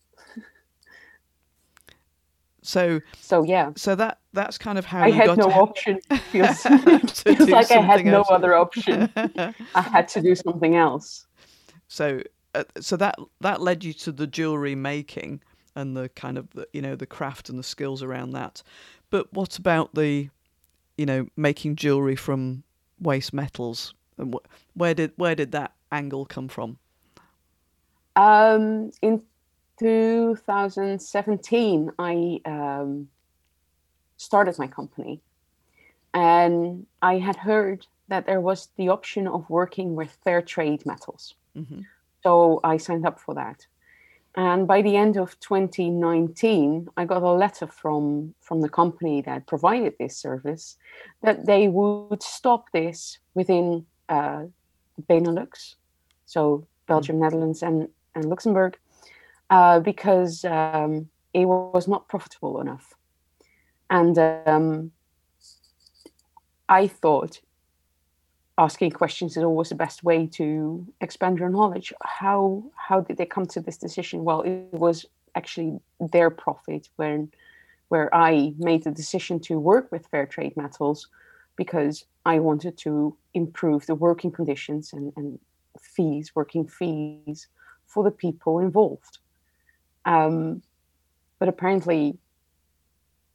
So 2.63 3.01
so 3.21 3.43
yeah. 3.43 3.73
so 3.77 3.95
that 3.97 4.21
that's 4.33 4.57
kind 4.57 4.79
of 4.79 4.87
how 4.87 5.03
I 5.03 5.11
had 5.11 5.37
no 5.37 5.51
option. 5.51 6.01
Feels, 6.31 6.63
feels 7.23 7.49
like 7.49 7.71
I 7.71 7.81
had 7.81 8.05
no 8.05 8.23
other 8.23 8.55
option. 8.55 9.11
I 9.17 9.81
had 9.81 10.09
to 10.09 10.23
do 10.23 10.35
something 10.35 10.77
else. 10.77 11.27
So 11.89 12.23
uh, 12.55 12.65
so 12.81 12.97
that 12.97 13.19
that 13.41 13.61
led 13.61 13.83
you 13.83 13.93
to 13.95 14.13
the 14.13 14.27
jewelry 14.27 14.75
making 14.75 15.43
and 15.75 15.97
the 15.97 16.09
kind 16.11 16.39
of 16.39 16.51
the, 16.51 16.69
you 16.73 16.83
know 16.83 16.95
the 16.95 17.07
craft 17.07 17.49
and 17.49 17.59
the 17.59 17.65
skills 17.65 18.03
around 18.03 18.31
that. 18.33 18.63
But 19.11 19.33
what 19.33 19.59
about 19.59 19.95
the 19.95 20.31
you 21.03 21.07
know 21.07 21.27
making 21.37 21.77
jewelry 21.77 22.17
from 22.17 22.63
waste 23.01 23.33
metals 23.33 23.95
and 24.19 24.35
wh- 24.35 24.79
where 24.79 24.95
did 24.95 25.13
where 25.17 25.35
did 25.35 25.53
that 25.53 25.73
angle 25.91 26.25
come 26.25 26.49
from 26.49 26.79
um 28.17 28.91
in 29.01 29.23
2017, 29.83 31.91
I 31.99 32.41
um, 32.45 33.09
started 34.17 34.57
my 34.59 34.69
company, 34.69 35.21
and 36.15 36.87
I 37.01 37.19
had 37.19 37.37
heard 37.37 37.87
that 38.09 38.27
there 38.27 38.41
was 38.41 38.69
the 38.77 38.91
option 38.91 39.27
of 39.27 39.51
working 39.51 39.97
with 39.97 40.17
fair 40.25 40.43
trade 40.43 40.87
metals. 40.87 41.35
Mm-hmm. 41.57 41.81
So 42.23 42.61
I 42.63 42.77
signed 42.77 43.07
up 43.07 43.19
for 43.19 43.35
that. 43.35 43.67
And 44.35 44.67
by 44.67 44.81
the 44.81 44.97
end 44.97 45.19
of 45.19 45.39
2019, 45.41 46.89
I 46.97 47.05
got 47.05 47.23
a 47.23 47.33
letter 47.33 47.67
from, 47.67 48.35
from 48.41 48.63
the 48.63 48.69
company 48.69 49.21
that 49.23 49.47
provided 49.47 49.95
this 49.99 50.17
service 50.17 50.79
that 51.23 51.45
they 51.45 51.69
would 51.69 52.23
stop 52.23 52.73
this 52.73 53.19
within 53.35 53.85
uh, 54.09 54.45
Benelux, 55.09 55.75
so 56.25 56.67
Belgium, 56.87 57.17
mm-hmm. 57.17 57.25
Netherlands, 57.25 57.63
and, 57.63 57.89
and 58.15 58.25
Luxembourg, 58.25 58.79
uh, 59.51 59.81
because 59.81 60.47
um, 60.47 61.09
it 61.35 61.45
was 61.45 61.87
not 61.87 62.09
profitable 62.09 62.61
enough. 62.61 62.95
And 63.91 64.19
um, 64.19 64.93
I 66.71 66.87
thought 66.87 67.41
asking 68.59 68.91
questions 68.93 69.37
is 69.37 69.43
always 69.43 69.71
the 69.71 69.75
best 69.75 70.05
way 70.05 70.27
to 70.27 70.87
expand 71.01 71.39
your 71.39 71.49
knowledge. 71.49 71.93
How 72.03 72.63
how 72.77 73.01
did 73.01 73.17
they 73.17 73.27
come 73.27 73.47
to 73.47 73.61
this 73.61 73.77
decision? 73.77 74.25
Well, 74.25 74.43
it 74.43 74.73
was 74.73 75.07
actually 75.35 75.81
their 76.01 76.31
profit 76.31 76.89
when 76.97 77.31
where 77.89 78.15
I 78.15 78.55
made 78.59 78.85
the 78.85 78.91
decision 78.91 79.39
to 79.41 79.59
work 79.59 79.93
with 79.93 80.07
fair 80.07 80.27
trade 80.27 80.57
metals 80.57 81.09
because 81.57 82.05
I 82.25 82.39
wanted 82.39 82.79
to 82.79 83.17
improve 83.35 83.85
the 83.87 83.95
working 83.95 84.31
conditions 84.31 84.93
and, 84.93 85.13
and 85.17 85.39
fees, 85.79 86.33
working 86.35 86.67
fees 86.67 87.49
for 87.87 88.03
the 88.03 88.11
people 88.11 88.59
involved. 88.61 89.19
Um, 90.07 90.63
but 91.39 91.49
apparently, 91.49 92.17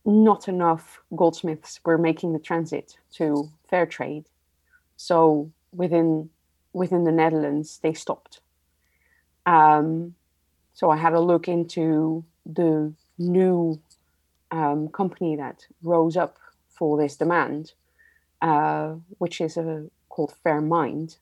not 0.06 0.48
enough 0.48 1.02
goldsmiths 1.16 1.80
were 1.86 1.98
making 1.98 2.34
the 2.34 2.40
transit 2.40 2.98
to 3.14 3.52
fair 3.70 3.86
trade. 3.86 4.26
So 4.98 5.51
within 5.72 6.30
within 6.74 7.06
the 7.06 7.12
Netherlands, 7.12 7.80
they 7.82 7.94
stopped. 7.94 8.42
Um, 9.46 10.16
so 10.74 10.92
I 10.92 10.98
had 10.98 11.13
a 11.13 11.20
look 11.20 11.48
into 11.48 12.25
the 12.46 12.94
new 13.18 13.82
um, 14.51 14.89
company 14.89 15.36
that 15.36 15.66
rose 15.82 16.18
up 16.18 16.38
for 16.70 16.98
this 16.98 17.16
demand, 17.16 17.74
uh, 18.42 18.96
which 19.18 19.42
is 19.42 19.58
a, 19.58 19.86
called 20.10 20.34
Fairmined, 20.44 21.18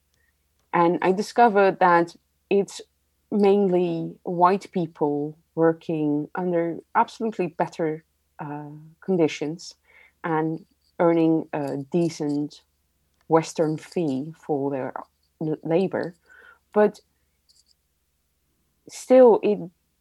and 0.73 0.99
I 1.01 1.11
discovered 1.13 1.79
that 1.79 2.15
it's 2.49 2.81
mainly 3.31 4.15
white 4.23 4.71
people 4.71 5.37
working 5.55 6.27
under 6.35 6.79
absolutely 6.95 7.47
better 7.47 8.03
uh, 8.39 8.71
conditions 8.99 9.75
and 10.23 10.65
earning 10.99 11.47
a 11.53 11.77
decent 11.77 12.61
Western 13.27 13.77
fee 13.77 14.33
for 14.37 14.71
their 14.71 14.93
labor. 15.63 16.13
But 16.73 16.99
still, 18.87 19.39
it 19.43 19.59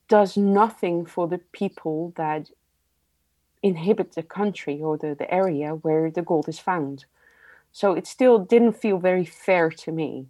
does 0.08 0.36
nothing 0.36 1.06
for 1.06 1.28
the 1.28 1.38
people 1.52 2.12
that 2.16 2.50
inhabit 3.62 4.12
the 4.12 4.22
country 4.22 4.82
or 4.82 4.98
the, 4.98 5.14
the 5.14 5.32
area 5.32 5.70
where 5.70 6.10
the 6.10 6.22
gold 6.22 6.48
is 6.48 6.58
found. 6.58 7.06
So 7.72 7.94
it 7.94 8.06
still 8.06 8.38
didn't 8.38 8.74
feel 8.74 8.98
very 8.98 9.24
fair 9.24 9.70
to 9.70 9.90
me. 9.90 10.26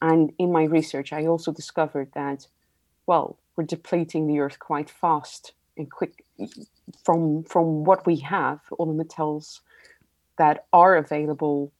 And 0.00 0.32
in 0.38 0.52
my 0.52 0.64
research, 0.64 1.12
I 1.12 1.26
also 1.26 1.52
discovered 1.52 2.10
that, 2.14 2.46
well, 3.06 3.38
we're 3.56 3.64
depleting 3.64 4.26
the 4.26 4.40
earth 4.40 4.58
quite 4.58 4.90
fast 4.90 5.52
and 5.76 5.90
quick 5.90 6.24
from 7.04 7.44
from 7.44 7.84
what 7.84 8.06
we 8.06 8.16
have, 8.16 8.60
all 8.72 8.86
the 8.86 8.92
metals 8.92 9.62
that 10.38 10.66
are 10.72 10.96
available. 10.96 11.72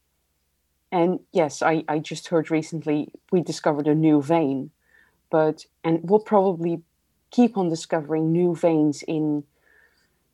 And 0.93 1.21
yes, 1.31 1.63
I, 1.63 1.83
I 1.89 1.97
just 1.97 2.27
heard 2.27 2.51
recently 2.51 3.11
we 3.31 3.41
discovered 3.41 3.87
a 3.87 3.95
new 3.95 4.21
vein, 4.21 4.69
but 5.31 5.65
and 5.83 5.99
we'll 6.03 6.19
probably 6.19 6.83
keep 7.31 7.57
on 7.57 7.67
discovering 7.67 8.31
new 8.31 8.55
veins 8.55 9.01
in 9.07 9.43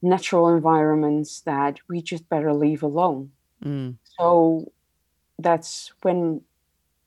natural 0.02 0.50
environments 0.50 1.40
that 1.42 1.80
we 1.88 2.02
just 2.02 2.28
better 2.28 2.54
leave 2.54 2.84
alone. 2.84 3.32
Mm. 3.64 3.96
So 4.20 4.70
that's 5.40 5.94
when 6.02 6.42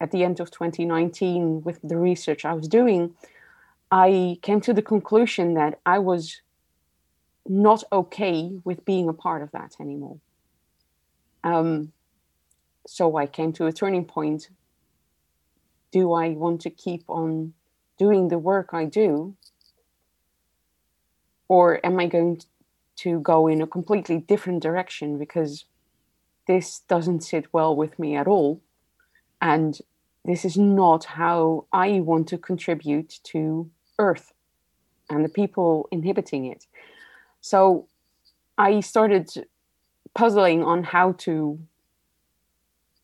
at 0.00 0.12
the 0.12 0.24
end 0.24 0.40
of 0.40 0.50
2019 0.50 1.62
with 1.62 1.78
the 1.84 1.98
research 1.98 2.46
I 2.46 2.54
was 2.54 2.68
doing, 2.68 3.14
I 3.90 4.38
came 4.40 4.62
to 4.62 4.72
the 4.72 4.80
conclusion 4.80 5.52
that 5.54 5.78
I 5.84 5.98
was 5.98 6.40
not 7.46 7.84
okay 7.92 8.50
with 8.64 8.82
being 8.86 9.10
a 9.10 9.12
part 9.12 9.42
of 9.42 9.50
that 9.50 9.74
anymore. 9.78 10.16
Um, 11.44 11.92
so 12.86 13.16
I 13.16 13.26
came 13.26 13.52
to 13.54 13.66
a 13.66 13.72
turning 13.72 14.04
point. 14.04 14.48
Do 15.90 16.12
I 16.12 16.30
want 16.30 16.60
to 16.62 16.70
keep 16.70 17.04
on 17.08 17.54
doing 17.98 18.28
the 18.28 18.38
work 18.38 18.70
I 18.72 18.84
do? 18.86 19.36
Or 21.48 21.84
am 21.84 22.00
I 22.00 22.06
going 22.06 22.40
to 22.96 23.20
go 23.20 23.46
in 23.46 23.60
a 23.60 23.66
completely 23.66 24.18
different 24.18 24.62
direction 24.62 25.18
because 25.18 25.64
this 26.46 26.80
doesn't 26.88 27.22
sit 27.22 27.52
well 27.52 27.76
with 27.76 27.98
me 27.98 28.16
at 28.16 28.26
all? 28.26 28.60
And 29.40 29.78
this 30.24 30.44
is 30.44 30.56
not 30.56 31.04
how 31.04 31.66
I 31.72 32.00
want 32.00 32.28
to 32.28 32.38
contribute 32.38 33.18
to 33.24 33.70
Earth 33.98 34.32
and 35.10 35.24
the 35.24 35.28
people 35.28 35.88
inhabiting 35.90 36.46
it. 36.46 36.66
So 37.40 37.88
I 38.56 38.80
started 38.80 39.30
puzzling 40.14 40.62
on 40.62 40.84
how 40.84 41.12
to 41.12 41.58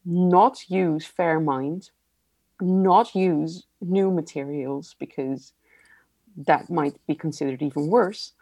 not 0.05 0.69
use 0.69 1.05
Fairmined, 1.05 1.91
not 2.61 3.15
use 3.15 3.65
new 3.81 4.11
materials 4.11 4.95
because 4.99 5.53
that 6.37 6.71
might 6.71 6.97
be 7.07 7.15
considered 7.15 7.63
even 7.63 7.89
worse. 7.89 8.33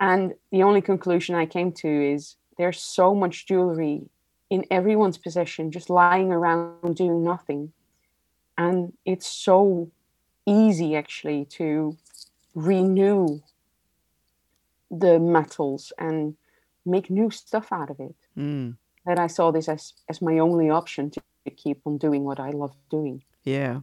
And 0.00 0.34
the 0.50 0.62
only 0.62 0.80
conclusion 0.80 1.34
I 1.34 1.46
came 1.46 1.72
to 1.72 1.88
is 1.88 2.36
there's 2.56 2.80
so 2.80 3.14
much 3.14 3.46
jewelry 3.46 4.08
in 4.50 4.64
everyone's 4.70 5.18
possession 5.18 5.70
just 5.70 5.90
lying 5.90 6.32
around 6.32 6.96
doing 6.96 7.22
nothing 7.22 7.72
and 8.56 8.92
it's 9.04 9.26
so 9.26 9.90
easy 10.46 10.96
actually 10.96 11.44
to 11.44 11.96
renew 12.54 13.40
the 14.90 15.18
metals 15.18 15.92
and 15.98 16.34
make 16.86 17.10
new 17.10 17.30
stuff 17.30 17.68
out 17.70 17.90
of 17.90 18.00
it 18.00 18.14
mm. 18.36 18.74
That 19.08 19.18
i 19.18 19.26
saw 19.26 19.50
this 19.50 19.68
as, 19.68 19.94
as 20.08 20.22
my 20.22 20.38
only 20.38 20.70
option 20.70 21.10
to 21.10 21.20
keep 21.56 21.80
on 21.86 21.98
doing 21.98 22.24
what 22.24 22.38
i 22.38 22.50
love 22.50 22.74
doing 22.90 23.22
yeah 23.44 23.80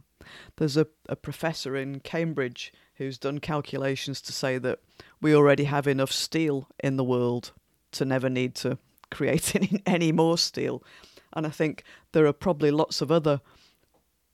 there's 0.56 0.76
a, 0.76 0.86
a 1.08 1.16
professor 1.16 1.76
in 1.76 2.00
cambridge 2.00 2.72
who's 2.96 3.18
done 3.18 3.38
calculations 3.38 4.20
to 4.22 4.32
say 4.32 4.58
that 4.58 4.80
we 5.20 5.34
already 5.34 5.64
have 5.64 5.86
enough 5.86 6.12
steel 6.12 6.68
in 6.82 6.96
the 6.96 7.04
world 7.04 7.52
to 7.92 8.04
never 8.04 8.28
need 8.28 8.54
to 8.54 8.78
create 9.10 9.54
any, 9.54 9.82
any 9.86 10.12
more 10.12 10.38
steel. 10.38 10.82
And 11.32 11.46
I 11.46 11.50
think 11.50 11.84
there 12.12 12.26
are 12.26 12.32
probably 12.32 12.70
lots 12.70 13.00
of 13.00 13.12
other 13.12 13.40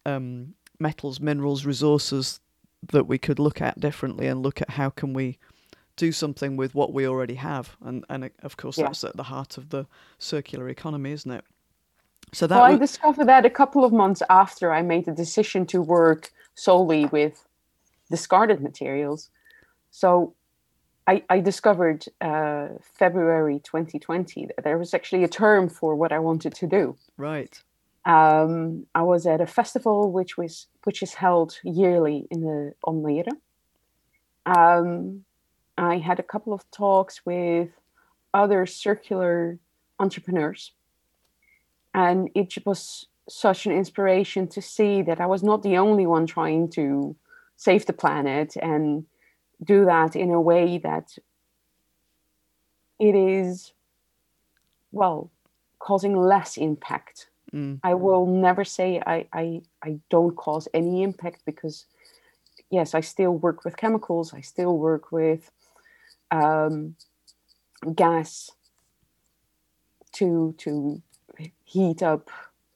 um, 0.06 0.54
metals, 0.78 1.20
minerals, 1.20 1.64
resources 1.64 2.40
that 2.92 3.06
we 3.06 3.18
could 3.18 3.38
look 3.38 3.60
at 3.60 3.78
differently 3.78 4.26
and 4.26 4.42
look 4.42 4.60
at 4.60 4.70
how 4.70 4.90
can 4.90 5.12
we 5.12 5.38
do 5.96 6.12
something 6.12 6.56
with 6.56 6.74
what 6.74 6.92
we 6.92 7.06
already 7.06 7.34
have. 7.34 7.76
And 7.84 8.04
and 8.08 8.30
of 8.42 8.56
course 8.56 8.78
yeah. 8.78 8.86
that's 8.86 9.04
at 9.04 9.16
the 9.16 9.24
heart 9.24 9.58
of 9.58 9.70
the 9.70 9.86
circular 10.18 10.68
economy, 10.68 11.12
isn't 11.12 11.30
it? 11.30 11.44
So 12.32 12.46
that 12.46 12.56
well, 12.56 12.64
I 12.64 12.76
discovered 12.76 13.26
that 13.26 13.44
a 13.44 13.50
couple 13.50 13.84
of 13.84 13.92
months 13.92 14.22
after 14.30 14.72
I 14.72 14.82
made 14.82 15.04
the 15.04 15.12
decision 15.12 15.66
to 15.66 15.82
work 15.82 16.32
solely 16.54 17.06
with 17.06 17.46
discarded 18.10 18.60
materials. 18.60 19.30
So 19.90 20.34
I, 21.06 21.22
I 21.28 21.40
discovered 21.40 22.06
uh, 22.20 22.68
February 22.94 23.60
2020 23.64 24.46
that 24.46 24.64
there 24.64 24.78
was 24.78 24.94
actually 24.94 25.24
a 25.24 25.28
term 25.28 25.68
for 25.68 25.94
what 25.94 26.12
I 26.12 26.20
wanted 26.20 26.54
to 26.54 26.66
do. 26.66 26.96
Right. 27.16 27.60
Um, 28.04 28.86
I 28.94 29.02
was 29.02 29.26
at 29.26 29.40
a 29.40 29.46
festival 29.46 30.10
which 30.10 30.36
was 30.36 30.66
which 30.84 31.02
is 31.02 31.14
held 31.14 31.58
yearly 31.64 32.26
in 32.30 32.40
the 32.40 32.74
Almere. 32.84 33.28
Um, 34.46 35.24
I 35.82 35.98
had 35.98 36.18
a 36.18 36.22
couple 36.22 36.52
of 36.52 36.68
talks 36.70 37.24
with 37.24 37.70
other 38.32 38.66
circular 38.66 39.58
entrepreneurs, 39.98 40.72
and 41.94 42.30
it 42.34 42.54
was 42.64 43.06
such 43.28 43.66
an 43.66 43.72
inspiration 43.72 44.48
to 44.48 44.60
see 44.62 45.02
that 45.02 45.20
I 45.20 45.26
was 45.26 45.42
not 45.42 45.62
the 45.62 45.76
only 45.76 46.06
one 46.06 46.26
trying 46.26 46.68
to 46.70 47.16
save 47.56 47.86
the 47.86 47.92
planet 47.92 48.56
and 48.60 49.06
do 49.62 49.84
that 49.84 50.16
in 50.16 50.30
a 50.30 50.40
way 50.40 50.78
that 50.78 51.16
it 52.98 53.14
is 53.14 53.72
well 54.90 55.30
causing 55.78 56.16
less 56.16 56.56
impact. 56.56 57.28
Mm. 57.52 57.80
i 57.82 57.92
will 57.92 58.24
never 58.24 58.64
say 58.64 59.02
I, 59.14 59.26
I 59.30 59.60
i 59.82 59.98
don't 60.08 60.34
cause 60.36 60.68
any 60.72 61.02
impact 61.02 61.42
because 61.44 61.84
yes 62.70 62.94
i 62.94 63.02
still 63.02 63.32
work 63.32 63.62
with 63.64 63.76
chemicals. 63.76 64.32
I 64.32 64.40
still 64.40 64.78
work 64.78 65.12
with 65.12 65.50
um, 66.32 66.96
gas 67.94 68.50
to 70.12 70.54
to 70.58 71.00
heat 71.64 72.02
up 72.02 72.30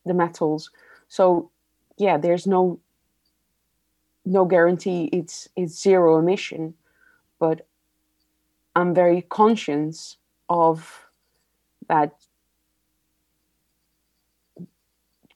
the 0.04 0.14
metals 0.14 0.70
so 1.08 1.50
yeah 1.98 2.16
there's 2.16 2.46
no 2.46 2.80
no 4.24 4.44
guarantee 4.44 5.08
it's 5.12 5.48
it's 5.56 5.80
zero 5.80 6.18
emission 6.18 6.74
but 7.38 7.66
i'm 8.74 8.94
very 8.94 9.22
conscious 9.22 10.16
of 10.48 11.06
that 11.88 12.14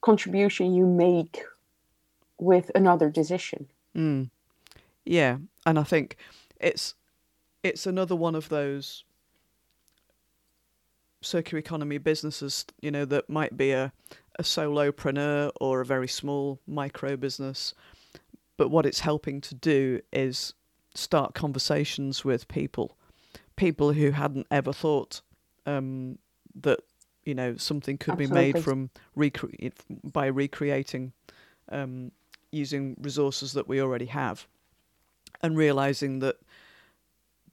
contribution 0.01 0.73
you 0.73 0.87
make 0.87 1.43
with 2.39 2.71
another 2.75 3.11
decision 3.11 3.67
mm. 3.95 4.29
yeah 5.05 5.37
and 5.67 5.79
i 5.79 5.83
think 5.83 6.17
it's 6.59 6.95
it's 7.63 7.87
another 7.87 8.17
one 8.17 8.35
of 8.35 8.49
those 8.49 9.05
circular 11.23 11.59
economy 11.59 11.99
businesses 11.99 12.65
you 12.81 12.91
know 12.91 13.05
that 13.05 13.29
might 13.29 13.57
be 13.57 13.73
a 13.73 13.93
a 14.39 14.43
solopreneur 14.43 15.51
or 15.61 15.83
a 15.83 15.85
very 15.85 16.09
small 16.09 16.59
micro 16.67 17.15
business 17.17 17.75
but 18.61 18.71
what 18.71 18.85
it's 18.85 19.01
helping 19.01 19.41
to 19.41 19.55
do 19.55 20.01
is 20.13 20.53
start 20.95 21.33
conversations 21.33 22.27
with 22.27 22.47
people, 22.47 22.95
people 23.57 23.93
who 23.95 24.11
hadn't 24.11 24.47
ever 24.51 24.71
thought 24.71 25.23
um, 25.65 26.19
that 26.61 26.81
you 27.25 27.35
know 27.35 27.57
something 27.57 27.97
could 27.97 28.21
Absolutely. 28.21 28.53
be 28.53 28.53
made 28.53 28.63
from 28.63 28.91
recre- 29.17 29.73
by 30.13 30.27
recreating 30.27 31.13
um, 31.71 32.13
using 32.53 32.97
resources 33.01 33.55
that 33.55 33.67
we 33.67 33.81
already 33.81 34.05
have, 34.05 34.47
and 35.43 35.57
realizing 35.57 36.19
that 36.19 36.37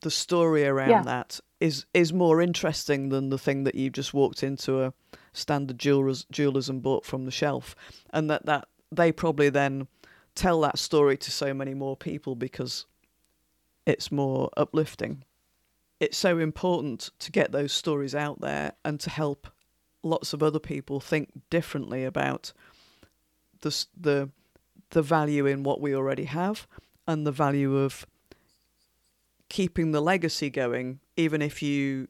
the 0.00 0.10
story 0.10 0.66
around 0.66 0.90
yeah. 0.90 1.02
that 1.02 1.40
is 1.60 1.86
is 1.92 2.12
more 2.12 2.40
interesting 2.40 3.08
than 3.08 3.30
the 3.30 3.38
thing 3.38 3.64
that 3.64 3.74
you 3.74 3.90
just 3.90 4.14
walked 4.14 4.42
into 4.42 4.82
a 4.82 4.92
standard 5.32 5.78
jewelers 5.78 6.26
jewelers 6.30 6.68
and 6.68 6.82
bought 6.82 7.04
from 7.04 7.24
the 7.24 7.30
shelf, 7.30 7.74
and 8.10 8.30
that 8.30 8.46
that 8.46 8.68
they 8.90 9.12
probably 9.12 9.48
then 9.48 9.88
tell 10.34 10.60
that 10.60 10.78
story 10.78 11.16
to 11.16 11.30
so 11.30 11.52
many 11.52 11.74
more 11.74 11.96
people 11.96 12.34
because 12.36 12.86
it's 13.86 14.12
more 14.12 14.50
uplifting. 14.56 15.24
It's 16.00 16.16
so 16.16 16.38
important 16.38 17.10
to 17.18 17.32
get 17.32 17.50
those 17.50 17.72
stories 17.72 18.14
out 18.14 18.40
there 18.40 18.72
and 18.84 19.00
to 19.00 19.10
help 19.10 19.48
lots 20.02 20.32
of 20.32 20.42
other 20.42 20.60
people 20.60 21.00
think 21.00 21.30
differently 21.50 22.04
about 22.04 22.52
the 23.60 23.86
the 23.98 24.30
the 24.90 25.02
value 25.02 25.44
in 25.46 25.64
what 25.64 25.80
we 25.80 25.94
already 25.94 26.24
have 26.24 26.66
and 27.06 27.26
the 27.26 27.32
value 27.32 27.76
of 27.76 28.06
keeping 29.48 29.92
the 29.92 30.00
legacy 30.00 30.50
going 30.50 31.00
even 31.16 31.42
if 31.42 31.62
you 31.62 32.08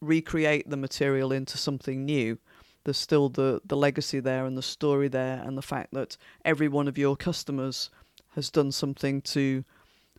recreate 0.00 0.68
the 0.68 0.76
material 0.76 1.32
into 1.32 1.56
something 1.56 2.04
new 2.04 2.38
there's 2.84 2.98
still 2.98 3.28
the 3.28 3.60
the 3.64 3.76
legacy 3.76 4.20
there 4.20 4.44
and 4.44 4.56
the 4.56 4.62
story 4.62 5.08
there 5.08 5.42
and 5.44 5.56
the 5.56 5.62
fact 5.62 5.92
that 5.92 6.16
every 6.44 6.68
one 6.68 6.88
of 6.88 6.98
your 6.98 7.16
customers 7.16 7.90
has 8.34 8.50
done 8.50 8.70
something 8.70 9.22
to 9.22 9.64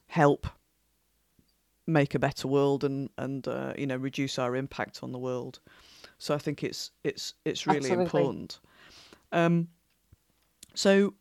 help 0.08 0.48
make 1.88 2.16
a 2.16 2.20
better 2.20 2.48
world 2.48 2.84
and 2.84 3.10
and 3.18 3.48
uh, 3.48 3.74
you 3.78 3.86
know 3.86 3.98
reduce 3.98 4.40
our 4.40 4.56
impact 4.56 5.02
on 5.04 5.12
the 5.12 5.20
world 5.20 5.60
so 6.18 6.34
i 6.34 6.38
think 6.38 6.64
it's 6.64 6.92
it's 7.04 7.36
it's 7.46 7.68
really 7.68 7.78
Absolutely. 7.78 8.04
important 8.04 8.60
um 9.32 9.68
so 10.74 11.14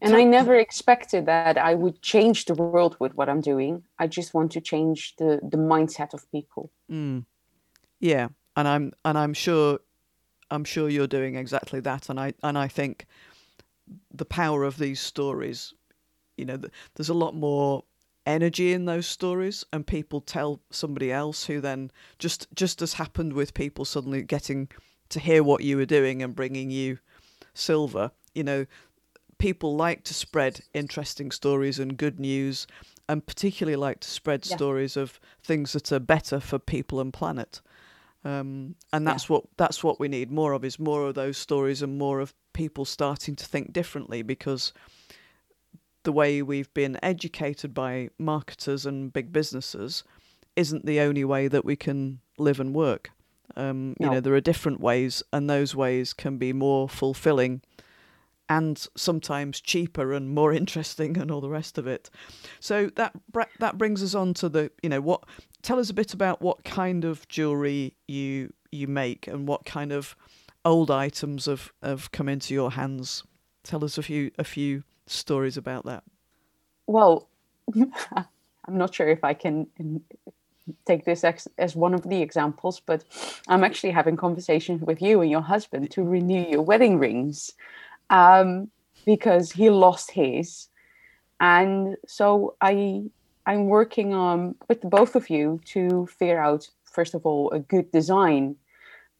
and 0.00 0.14
I 0.14 0.24
never 0.24 0.54
expected 0.54 1.26
that 1.26 1.58
I 1.58 1.74
would 1.74 2.00
change 2.02 2.44
the 2.44 2.54
world 2.54 2.96
with 3.00 3.14
what 3.14 3.28
I'm 3.28 3.40
doing. 3.40 3.84
I 3.98 4.06
just 4.06 4.34
want 4.34 4.52
to 4.52 4.60
change 4.60 5.16
the 5.16 5.40
the 5.42 5.58
mindset 5.58 6.14
of 6.14 6.30
people. 6.30 6.70
Mm. 6.90 7.24
Yeah, 8.00 8.28
and 8.56 8.68
I'm 8.68 8.92
and 9.04 9.18
I'm 9.18 9.34
sure 9.34 9.80
I'm 10.50 10.64
sure 10.64 10.88
you're 10.88 11.06
doing 11.06 11.34
exactly 11.34 11.80
that, 11.80 12.08
and 12.08 12.18
I 12.20 12.34
and 12.42 12.56
I 12.56 12.68
think 12.68 13.06
the 14.12 14.24
power 14.24 14.64
of 14.64 14.78
these 14.78 15.00
stories, 15.00 15.72
you 16.36 16.44
know, 16.44 16.58
there's 16.94 17.08
a 17.08 17.14
lot 17.14 17.34
more 17.34 17.84
energy 18.26 18.72
in 18.72 18.84
those 18.84 19.06
stories, 19.06 19.64
and 19.72 19.86
people 19.86 20.20
tell 20.20 20.60
somebody 20.70 21.10
else 21.10 21.46
who 21.46 21.60
then 21.60 21.90
just 22.18 22.46
just 22.54 22.82
as 22.82 22.94
happened 22.94 23.32
with 23.32 23.54
people 23.54 23.84
suddenly 23.84 24.22
getting 24.22 24.68
to 25.08 25.20
hear 25.20 25.42
what 25.42 25.62
you 25.62 25.76
were 25.76 25.86
doing 25.86 26.22
and 26.22 26.36
bringing 26.36 26.70
you 26.70 26.98
silver. 27.54 28.10
You 28.34 28.44
know, 28.44 28.66
people 29.38 29.76
like 29.76 30.04
to 30.04 30.14
spread 30.14 30.60
interesting 30.74 31.30
stories 31.30 31.78
and 31.78 31.96
good 31.96 32.20
news, 32.20 32.66
and 33.08 33.26
particularly 33.26 33.76
like 33.76 34.00
to 34.00 34.10
spread 34.10 34.46
yeah. 34.46 34.56
stories 34.56 34.96
of 34.96 35.20
things 35.42 35.72
that 35.72 35.92
are 35.92 36.00
better 36.00 36.40
for 36.40 36.58
people 36.58 37.00
and 37.00 37.12
planet. 37.12 37.60
Um, 38.24 38.74
and 38.92 39.06
that's 39.06 39.24
yeah. 39.24 39.34
what 39.34 39.44
that's 39.56 39.82
what 39.84 40.00
we 40.00 40.08
need 40.08 40.30
more 40.30 40.52
of 40.52 40.64
is 40.64 40.78
more 40.78 41.06
of 41.06 41.14
those 41.14 41.38
stories 41.38 41.82
and 41.82 41.98
more 41.98 42.20
of 42.20 42.34
people 42.52 42.84
starting 42.84 43.36
to 43.36 43.46
think 43.46 43.72
differently 43.72 44.22
because 44.22 44.72
the 46.02 46.12
way 46.12 46.42
we've 46.42 46.72
been 46.74 46.98
educated 47.02 47.72
by 47.72 48.10
marketers 48.18 48.84
and 48.84 49.12
big 49.12 49.32
businesses 49.32 50.02
isn't 50.56 50.84
the 50.84 50.98
only 51.00 51.24
way 51.24 51.46
that 51.46 51.64
we 51.64 51.76
can 51.76 52.18
live 52.38 52.58
and 52.58 52.74
work. 52.74 53.10
Um, 53.56 53.94
no. 53.98 54.06
You 54.06 54.14
know, 54.14 54.20
there 54.20 54.34
are 54.34 54.40
different 54.40 54.80
ways, 54.80 55.22
and 55.32 55.48
those 55.48 55.74
ways 55.74 56.12
can 56.12 56.36
be 56.38 56.52
more 56.52 56.88
fulfilling 56.88 57.62
and 58.48 58.86
sometimes 58.96 59.60
cheaper 59.60 60.12
and 60.12 60.34
more 60.34 60.52
interesting 60.62 61.16
and 61.18 61.30
all 61.30 61.40
the 61.40 61.48
rest 61.48 61.78
of 61.78 61.86
it. 61.86 62.10
So 62.60 62.86
that 62.96 63.14
that 63.60 63.78
brings 63.78 64.02
us 64.02 64.14
on 64.14 64.34
to 64.34 64.48
the 64.48 64.70
you 64.82 64.88
know 64.88 65.00
what 65.00 65.24
tell 65.62 65.78
us 65.78 65.90
a 65.90 65.94
bit 65.94 66.14
about 66.14 66.40
what 66.40 66.64
kind 66.64 67.04
of 67.04 67.26
jewelry 67.28 67.94
you 68.06 68.52
you 68.70 68.86
make 68.86 69.26
and 69.26 69.48
what 69.48 69.64
kind 69.64 69.92
of 69.92 70.16
old 70.64 70.90
items 70.90 71.46
have, 71.46 71.72
have 71.82 72.10
come 72.12 72.28
into 72.28 72.52
your 72.52 72.72
hands. 72.72 73.24
Tell 73.64 73.84
us 73.84 73.98
a 73.98 74.02
few 74.02 74.30
a 74.38 74.44
few 74.44 74.84
stories 75.06 75.56
about 75.56 75.84
that. 75.84 76.04
Well, 76.86 77.28
I'm 77.74 78.76
not 78.76 78.94
sure 78.94 79.08
if 79.08 79.24
I 79.24 79.34
can 79.34 79.66
take 80.86 81.04
this 81.04 81.24
as, 81.24 81.48
as 81.58 81.74
one 81.74 81.94
of 81.94 82.02
the 82.08 82.20
examples, 82.20 82.80
but 82.80 83.04
I'm 83.48 83.64
actually 83.64 83.90
having 83.90 84.16
conversations 84.16 84.82
with 84.82 85.00
you 85.00 85.20
and 85.20 85.30
your 85.30 85.40
husband 85.40 85.90
to 85.92 86.02
renew 86.02 86.46
your 86.48 86.62
wedding 86.62 86.98
rings 86.98 87.52
um, 88.10 88.70
because 89.06 89.52
he 89.52 89.70
lost 89.70 90.12
his. 90.12 90.68
And 91.40 91.96
so 92.06 92.56
I 92.60 93.04
I'm 93.46 93.66
working 93.66 94.14
on 94.14 94.56
with 94.68 94.82
both 94.82 95.16
of 95.16 95.30
you 95.30 95.60
to 95.66 96.06
figure 96.06 96.40
out 96.40 96.68
first 96.84 97.14
of 97.14 97.26
all 97.26 97.50
a 97.52 97.60
good 97.60 97.90
design, 97.92 98.56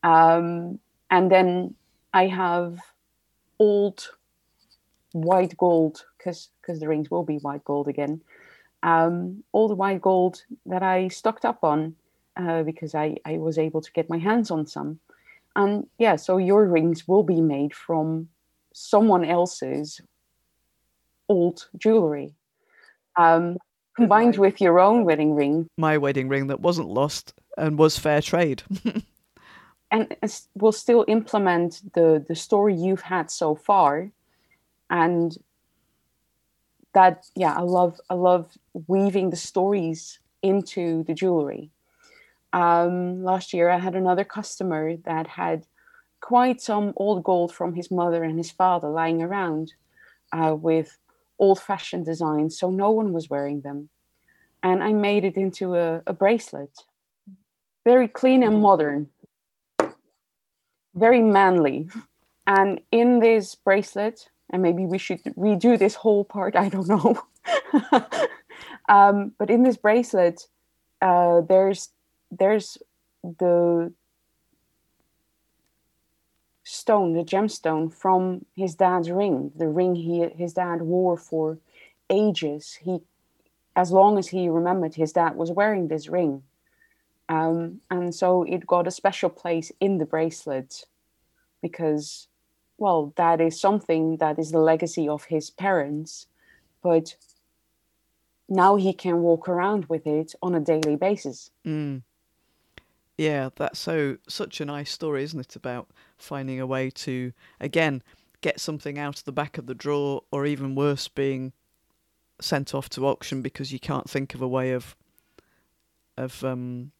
um, 0.03 0.79
and 1.11 1.31
then 1.31 1.74
I 2.14 2.27
have 2.29 2.81
old 3.59 4.09
white 5.12 5.57
gold 5.57 6.05
because 6.18 6.51
because 6.61 6.81
the 6.81 6.88
rings 6.88 7.11
will 7.11 7.24
be 7.24 7.38
white 7.38 7.64
gold 7.64 7.88
again. 7.88 8.22
um, 8.83 9.44
all 9.53 9.68
the 9.68 9.74
white 9.74 10.01
gold 10.03 10.44
that 10.66 10.83
I 10.83 11.09
stocked 11.09 11.44
up 11.44 11.64
on 11.64 11.96
uh, 12.37 12.62
because 12.62 12.94
I, 12.94 13.16
I 13.24 13.38
was 13.38 13.59
able 13.59 13.81
to 13.83 13.92
get 13.92 14.09
my 14.11 14.18
hands 14.18 14.51
on 14.51 14.66
some. 14.66 15.01
And 15.57 15.87
yeah, 15.98 16.16
so 16.16 16.38
your 16.38 16.66
rings 16.66 17.09
will 17.09 17.24
be 17.24 17.40
made 17.40 17.74
from 17.74 18.29
someone 18.72 19.24
else's 19.24 20.00
old 21.28 21.68
jewelry. 21.76 22.35
Um, 23.16 23.59
combined 23.96 24.37
with 24.37 24.61
your 24.61 24.78
own 24.78 25.04
wedding 25.04 25.35
ring. 25.35 25.68
My 25.76 25.98
wedding 25.98 26.28
ring 26.28 26.46
that 26.46 26.61
wasn't 26.61 26.88
lost 26.88 27.35
and 27.57 27.78
was 27.78 27.98
fair 27.98 28.22
trade. 28.22 28.62
and 29.90 30.16
will 30.54 30.72
still 30.72 31.04
implement 31.09 31.83
the 31.94 32.24
the 32.26 32.35
story 32.35 32.74
you've 32.74 33.00
had 33.00 33.31
so 33.31 33.54
far 33.54 34.11
and 34.90 35.38
that 36.94 37.26
yeah 37.35 37.54
i 37.54 37.61
love 37.61 38.00
i 38.11 38.14
love 38.14 38.50
weaving 38.87 39.31
the 39.31 39.37
stories 39.37 40.18
into 40.42 41.04
the 41.04 41.14
jewelry 41.14 41.70
um, 42.52 43.22
last 43.22 43.52
year 43.52 43.68
i 43.68 43.78
had 43.78 43.94
another 43.94 44.24
customer 44.24 44.96
that 45.04 45.26
had 45.26 45.66
quite 46.20 46.61
some 46.61 46.92
old 46.96 47.22
gold 47.22 47.54
from 47.54 47.74
his 47.74 47.90
mother 47.90 48.24
and 48.24 48.38
his 48.38 48.50
father 48.50 48.88
lying 48.88 49.22
around 49.22 49.72
uh, 50.33 50.54
with 50.54 50.98
old 51.38 51.61
fashioned 51.61 52.04
designs 52.04 52.59
so 52.59 52.70
no 52.70 52.90
one 52.90 53.12
was 53.12 53.31
wearing 53.31 53.61
them 53.61 53.88
and 54.62 54.83
i 54.83 54.92
made 54.92 55.24
it 55.24 55.37
into 55.37 55.74
a, 55.76 56.02
a 56.07 56.12
bracelet 56.12 56.70
very 57.85 58.09
clean 58.09 58.42
and 58.42 58.61
modern 58.61 59.09
very 60.98 61.22
manly. 61.22 61.88
And 62.46 62.81
in 62.90 63.20
this 63.20 63.54
bracelet, 63.54 64.28
and 64.50 64.62
maybe 64.62 64.85
we 64.85 64.98
should 64.98 65.22
redo 65.37 65.78
this 65.78 65.94
whole 65.94 66.24
part, 66.24 66.57
I 66.57 66.68
don't 66.68 66.88
know. 66.88 67.22
um, 68.88 69.33
but 69.38 69.50
in 69.50 69.62
this 69.62 69.76
bracelet, 69.76 70.46
uh, 71.00 71.42
there's 71.42 71.90
there's 72.31 72.78
the 73.22 73.92
stone, 76.68 77.14
the 77.14 77.24
gemstone 77.24 77.92
from 77.92 78.44
his 78.54 78.74
dad's 78.74 79.11
ring, 79.11 79.50
the 79.57 79.68
ring 79.68 79.94
he 79.94 80.28
his 80.37 80.52
dad 80.52 80.83
wore 80.83 81.16
for 81.16 81.59
ages. 82.11 82.78
He, 82.83 83.00
as 83.74 83.90
long 83.90 84.18
as 84.18 84.28
he 84.28 84.48
remembered, 84.48 84.94
his 84.94 85.12
dad 85.12 85.35
was 85.37 85.50
wearing 85.50 85.88
this 85.88 86.09
ring, 86.09 86.42
um, 87.28 87.81
and 87.90 88.14
so 88.14 88.42
it 88.42 88.66
got 88.66 88.87
a 88.87 88.90
special 88.90 89.31
place 89.31 89.72
in 89.81 89.98
the 89.98 90.04
bracelet 90.04 90.85
because, 91.62 92.28
well, 92.76 93.14
that 93.16 93.40
is 93.40 93.59
something 93.59 94.18
that 94.18 94.38
is 94.38 94.50
the 94.50 94.61
legacy 94.61 95.09
of 95.09 95.24
his 95.24 95.50
parents. 95.50 96.26
But 96.83 97.16
now 98.48 98.76
he 98.76 98.92
can 98.92 99.22
walk 99.22 99.48
around 99.48 99.87
with 99.87 100.07
it 100.07 100.35
on 100.42 100.54
a 100.54 100.61
daily 100.61 100.96
basis. 100.96 101.50
Mm. 101.66 102.02
Yeah, 103.18 103.50
that's 103.57 103.81
so 103.81 104.16
such 104.28 104.61
a 104.61 104.64
nice 104.64 104.90
story, 104.90 105.24
isn't 105.24 105.40
it? 105.40 105.57
About 105.57 105.90
finding 106.16 106.61
a 106.61 106.66
way 106.66 106.88
to 106.90 107.33
again 107.61 108.02
get 108.40 108.61
something 108.61 108.98
out 108.98 109.18
of 109.18 109.24
the 109.24 109.33
back 109.33 109.59
of 109.59 109.66
the 109.66 109.74
drawer, 109.74 110.22
or 110.31 110.46
even 110.46 110.76
worse, 110.76 111.09
being 111.09 111.52
sent 112.40 112.72
off 112.74 112.88
to 112.90 113.07
auction 113.07 113.42
because 113.42 113.72
you 113.72 113.81
can't 113.81 114.09
think 114.09 114.35
of 114.35 114.40
a 114.40 114.48
way 114.48 114.72
of 114.72 114.96
of 116.16 116.42
um, 116.44 116.92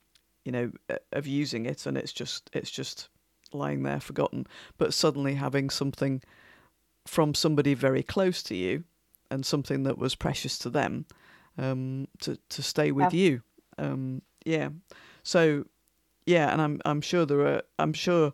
you 0.45 0.53
know 0.53 0.73
of 1.13 1.27
using 1.27 1.67
it 1.67 1.87
and 1.87 1.97
it's 1.97 2.13
just 2.13 2.51
it's 2.53 2.71
just 2.71 3.09
lying 3.53 3.83
there 3.83 4.01
forgotten 4.01 4.47
but 4.77 4.93
suddenly 4.93 5.35
having 5.35 5.71
something 5.71 6.23
from 7.07 7.35
somebody 7.35 7.75
very 7.75 8.03
close 8.03 8.43
to 8.43 8.55
you 8.55 8.85
and 9.31 9.47
something 9.47 9.85
that 9.85 9.97
was 9.97 10.15
precious 10.15 10.59
to 10.59 10.69
them 10.69 11.07
um, 11.57 12.09
to 12.21 12.39
to 12.49 12.63
stay 12.63 12.91
with 12.91 13.15
yeah. 13.15 13.21
you 13.21 13.43
um, 13.79 14.23
yeah 14.45 14.69
so 15.23 15.65
yeah 16.29 16.53
and 16.53 16.61
I'm 16.61 16.81
I'm 16.85 17.01
sure 17.01 17.27
there 17.27 17.47
are 17.47 17.63
I'm 17.79 17.93
sure 17.93 18.33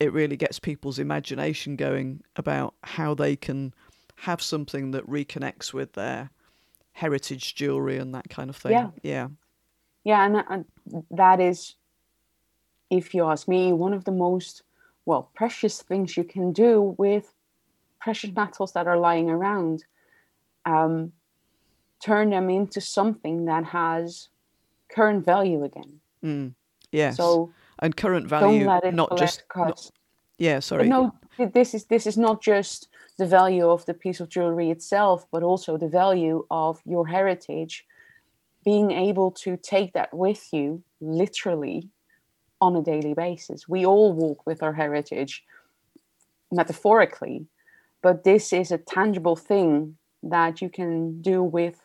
it 0.00 0.12
really 0.12 0.36
gets 0.36 0.58
people's 0.58 0.98
imagination 0.98 1.76
going 1.76 2.22
about 2.36 2.74
how 2.82 3.14
they 3.14 3.36
can 3.36 3.74
have 4.16 4.42
something 4.42 4.92
that 4.92 5.08
reconnects 5.08 5.72
with 5.72 5.94
their 5.94 6.30
heritage 6.92 7.54
jewelry 7.54 7.98
and 7.98 8.14
that 8.14 8.28
kind 8.30 8.50
of 8.50 8.56
thing 8.56 8.72
yeah 8.72 8.90
yeah 9.02 9.28
yeah, 10.04 10.26
and, 10.26 10.44
and 10.48 11.04
that 11.10 11.40
is, 11.40 11.74
if 12.90 13.14
you 13.14 13.24
ask 13.24 13.48
me, 13.48 13.72
one 13.72 13.94
of 13.94 14.04
the 14.04 14.12
most 14.12 14.62
well 15.06 15.30
precious 15.34 15.82
things 15.82 16.16
you 16.16 16.24
can 16.24 16.52
do 16.52 16.94
with 16.98 17.34
precious 18.00 18.30
metals 18.34 18.72
that 18.72 18.86
are 18.86 18.98
lying 18.98 19.30
around. 19.30 19.84
Um, 20.66 21.12
turn 22.00 22.30
them 22.30 22.50
into 22.50 22.80
something 22.80 23.46
that 23.46 23.64
has 23.64 24.28
current 24.90 25.24
value 25.24 25.64
again. 25.64 26.00
Mm, 26.22 26.54
yes. 26.94 27.16
So 27.16 27.52
and 27.80 27.96
current 27.96 28.28
value, 28.28 28.64
not 28.92 29.18
just 29.18 29.42
not, 29.56 29.90
yeah. 30.38 30.60
Sorry. 30.60 30.88
But 30.88 30.88
no, 30.88 31.14
this 31.52 31.74
is 31.74 31.84
this 31.86 32.06
is 32.06 32.16
not 32.16 32.42
just 32.42 32.88
the 33.18 33.26
value 33.26 33.68
of 33.68 33.84
the 33.86 33.94
piece 33.94 34.20
of 34.20 34.28
jewelry 34.28 34.70
itself, 34.70 35.26
but 35.30 35.42
also 35.42 35.76
the 35.76 35.88
value 35.88 36.46
of 36.50 36.80
your 36.84 37.06
heritage 37.06 37.84
being 38.64 38.90
able 38.90 39.30
to 39.30 39.56
take 39.56 39.92
that 39.92 40.12
with 40.12 40.52
you 40.52 40.82
literally 41.00 41.90
on 42.60 42.74
a 42.76 42.82
daily 42.82 43.14
basis. 43.14 43.68
We 43.68 43.84
all 43.84 44.12
walk 44.12 44.46
with 44.46 44.62
our 44.62 44.72
heritage 44.72 45.44
metaphorically, 46.50 47.46
but 48.02 48.24
this 48.24 48.52
is 48.52 48.72
a 48.72 48.78
tangible 48.78 49.36
thing 49.36 49.98
that 50.22 50.62
you 50.62 50.70
can 50.70 51.20
do 51.20 51.42
with 51.42 51.78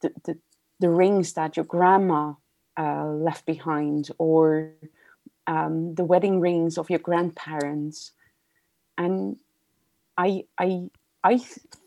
the, 0.00 0.12
the, 0.24 0.38
the 0.80 0.88
rings 0.88 1.34
that 1.34 1.56
your 1.56 1.66
grandma 1.66 2.32
uh, 2.78 3.06
left 3.06 3.44
behind 3.44 4.10
or 4.18 4.72
um, 5.46 5.94
the 5.94 6.04
wedding 6.04 6.40
rings 6.40 6.78
of 6.78 6.88
your 6.88 7.00
grandparents. 7.00 8.12
And 8.96 9.36
I, 10.16 10.44
I, 10.58 10.88
I 11.24 11.38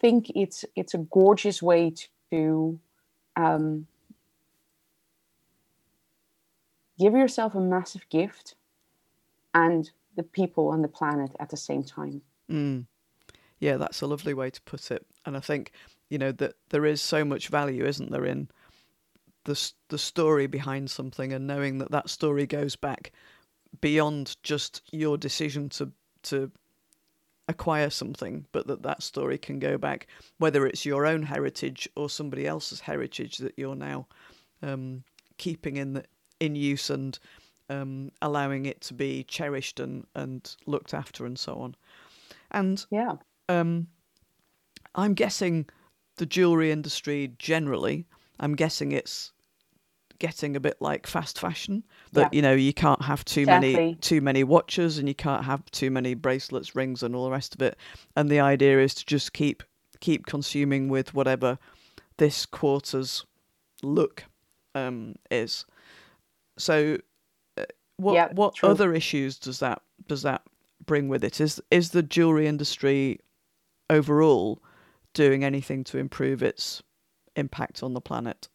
think 0.02 0.32
it's, 0.36 0.66
it's 0.76 0.94
a 0.94 1.00
gorgeous 1.00 1.62
way 1.62 1.94
to 2.32 2.80
um, 3.36 3.88
give 7.00 7.14
yourself 7.14 7.56
a 7.56 7.60
massive 7.60 8.08
gift 8.10 8.56
and 9.54 9.90
the 10.16 10.24
people 10.24 10.70
on 10.70 10.82
the 10.82 10.88
planet 10.88 11.32
at 11.40 11.50
the 11.50 11.58
same 11.58 11.84
time. 11.84 12.22
Mm. 12.50 12.86
Yeah, 13.60 13.78
that's 13.78 14.02
a 14.02 14.08
lovely 14.08 14.34
way 14.34 14.50
to 14.50 14.62
put 14.64 14.92
it. 14.92 15.06
And 15.26 15.38
I 15.38 15.40
think, 15.40 15.72
you 16.10 16.18
know, 16.18 16.32
that 16.34 16.56
there 16.70 16.86
is 16.86 17.02
so 17.02 17.24
much 17.24 17.48
value, 17.48 17.86
isn't 17.86 18.12
there, 18.12 18.26
in 18.26 18.50
the 19.46 19.72
the 19.90 19.98
story 19.98 20.48
behind 20.48 20.90
something 20.90 21.34
and 21.34 21.48
knowing 21.48 21.80
that 21.80 21.92
that 21.92 22.10
story 22.10 22.46
goes 22.46 22.76
back 22.76 23.12
beyond 23.80 24.36
just 24.44 24.82
your 24.92 25.18
decision 25.18 25.70
to 25.70 25.92
to 26.24 26.52
acquire 27.48 27.90
something, 27.90 28.46
but 28.52 28.68
that 28.68 28.84
that 28.84 29.04
story 29.04 29.38
can 29.38 29.60
go 29.60 29.78
back, 29.78 30.08
whether 30.38 30.66
it's 30.66 30.86
your 30.86 31.06
own 31.06 31.24
heritage 31.24 31.88
or 31.96 32.10
somebody 32.10 32.48
else's 32.48 32.80
heritage 32.80 33.38
that 33.38 33.54
you're 33.58 33.76
now 33.76 34.08
um, 34.62 35.04
keeping 35.38 35.78
in 35.78 35.94
the, 35.94 36.04
in 36.40 36.56
use 36.56 36.90
and 36.90 37.20
um, 37.70 38.12
allowing 38.22 38.66
it 38.66 38.82
to 38.82 38.94
be 38.94 39.24
cherished 39.24 39.80
and, 39.80 40.06
and 40.16 40.56
looked 40.66 40.94
after 40.94 41.26
and 41.26 41.38
so 41.38 41.56
on. 41.56 41.76
And 42.52 42.84
yeah, 42.90 43.16
um, 43.50 43.88
I'm 44.96 45.14
guessing 45.14 45.68
the 46.18 46.26
jewelry 46.26 46.72
industry 46.72 47.34
generally. 47.38 48.06
I'm 48.42 48.56
guessing 48.56 48.92
it's 48.92 49.32
getting 50.20 50.56
a 50.56 50.60
bit 50.60 50.78
like 50.80 51.08
fast 51.08 51.40
fashion 51.40 51.84
that 52.12 52.32
yeah. 52.32 52.38
you 52.38 52.42
know 52.44 52.54
you 52.54 52.74
can't 52.74 53.02
have 53.02 53.26
too 53.26 53.42
exactly. 53.42 53.74
many 53.74 53.96
too 53.96 54.22
many 54.22 54.44
watches 54.44 55.00
and 55.00 55.08
you 55.08 55.16
can't 55.16 55.44
have 55.44 55.66
too 55.72 55.90
many 55.90 56.14
bracelets 56.14 56.76
rings 56.76 57.02
and 57.02 57.16
all 57.16 57.26
the 57.26 57.32
rest 57.32 57.56
of 57.56 57.62
it 57.64 57.76
and 58.16 58.30
the 58.30 58.40
idea 58.40 58.80
is 58.80 58.94
to 58.94 59.04
just 59.04 59.34
keep 59.34 59.64
keep 60.00 60.28
consuming 60.28 60.90
with 60.90 61.16
whatever 61.16 61.58
this 62.18 62.46
quarter's 62.46 63.26
look 63.82 64.26
um, 64.76 65.16
is 65.32 65.66
so 66.56 67.00
uh, 67.58 67.64
what 67.98 68.14
yeah, 68.14 68.28
what 68.34 68.54
true. 68.54 68.70
other 68.70 68.94
issues 68.94 69.40
does 69.40 69.58
that 69.58 69.82
does 70.08 70.22
that 70.22 70.44
bring 70.86 71.08
with 71.08 71.24
it 71.24 71.42
is 71.42 71.60
is 71.72 71.90
the 71.90 72.04
jewelry 72.04 72.46
industry 72.46 73.20
overall 73.90 74.62
doing 75.16 75.44
anything 75.44 75.84
to 75.84 75.98
improve 75.98 76.44
its 76.44 76.84
impact 77.42 77.84
on 77.84 77.94
the 77.94 78.02
planet 78.02 78.48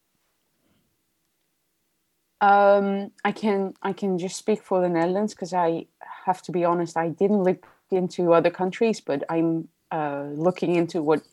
um, 2.41 3.11
I 3.25 3.31
can 3.31 3.73
I 3.81 3.93
can 3.93 4.19
just 4.19 4.37
speak 4.37 4.61
for 4.61 4.81
the 4.81 4.89
Netherlands 4.89 5.33
because 5.33 5.53
I 5.53 5.87
have 6.25 6.41
to 6.43 6.51
be 6.51 6.63
honest. 6.63 6.95
I 6.95 7.09
didn't 7.09 7.43
look 7.43 7.65
into 7.89 8.33
other 8.33 8.51
countries, 8.51 9.01
but 9.01 9.23
I'm 9.29 9.69
uh, 9.91 10.25
looking 10.33 10.75
into 10.75 11.01
what 11.01 11.23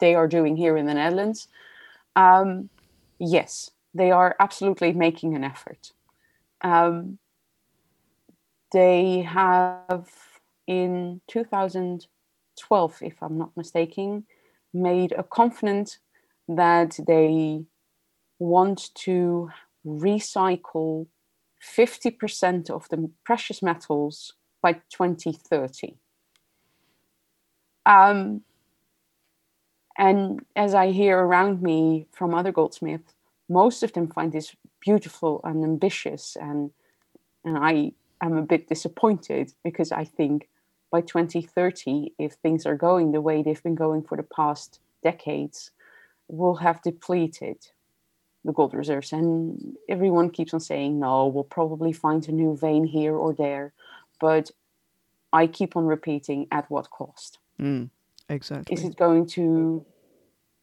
they 0.00 0.14
are 0.14 0.28
doing 0.28 0.56
here 0.56 0.76
in 0.76 0.86
the 0.86 0.94
Netherlands. 0.94 1.48
Um, 2.16 2.70
yes, 3.18 3.70
they 3.94 4.10
are 4.10 4.36
absolutely 4.40 4.92
making 4.92 5.34
an 5.34 5.44
effort. 5.44 5.92
Um, 6.62 7.18
they 8.72 9.20
have 9.22 10.08
in 10.66 11.20
2012, 11.28 12.98
if 13.02 13.22
I'm 13.22 13.36
not 13.36 13.54
mistaken, 13.54 14.24
made 14.72 15.12
a 15.12 15.22
confident 15.22 15.98
that 16.48 16.98
they 17.06 17.64
want 18.38 18.90
to 18.94 19.50
recycle 19.86 21.06
50% 21.62 22.70
of 22.70 22.88
the 22.88 23.10
precious 23.24 23.62
metals 23.62 24.34
by 24.60 24.74
2030. 24.90 25.96
Um, 27.86 28.42
and 29.96 30.44
as 30.56 30.74
I 30.74 30.90
hear 30.90 31.18
around 31.18 31.62
me 31.62 32.06
from 32.12 32.34
other 32.34 32.52
goldsmiths, 32.52 33.14
most 33.48 33.82
of 33.82 33.92
them 33.92 34.08
find 34.08 34.32
this 34.32 34.54
beautiful 34.80 35.40
and 35.44 35.62
ambitious, 35.62 36.36
and 36.40 36.70
and 37.44 37.58
I 37.58 37.92
am 38.22 38.36
a 38.36 38.42
bit 38.42 38.68
disappointed 38.68 39.52
because 39.64 39.92
I 39.92 40.04
think 40.04 40.48
by 40.90 41.00
2030, 41.00 42.14
if 42.18 42.34
things 42.34 42.66
are 42.66 42.76
going 42.76 43.12
the 43.12 43.20
way 43.20 43.42
they've 43.42 43.62
been 43.62 43.74
going 43.74 44.02
for 44.02 44.16
the 44.16 44.22
past 44.22 44.78
decades, 45.02 45.72
we'll 46.32 46.54
have 46.54 46.82
depleted 46.82 47.58
the 48.44 48.52
gold 48.52 48.74
reserves. 48.74 49.12
And 49.12 49.76
everyone 49.88 50.30
keeps 50.30 50.54
on 50.54 50.60
saying, 50.60 50.98
no, 50.98 51.26
we'll 51.26 51.44
probably 51.44 51.92
find 51.92 52.26
a 52.26 52.32
new 52.32 52.56
vein 52.56 52.84
here 52.84 53.14
or 53.14 53.34
there. 53.34 53.74
But 54.18 54.50
I 55.32 55.46
keep 55.46 55.76
on 55.76 55.84
repeating, 55.84 56.48
at 56.50 56.70
what 56.70 56.90
cost? 56.90 57.38
Mm, 57.60 57.90
exactly. 58.28 58.74
Is 58.74 58.82
it 58.82 58.96
going 58.96 59.26
to 59.38 59.84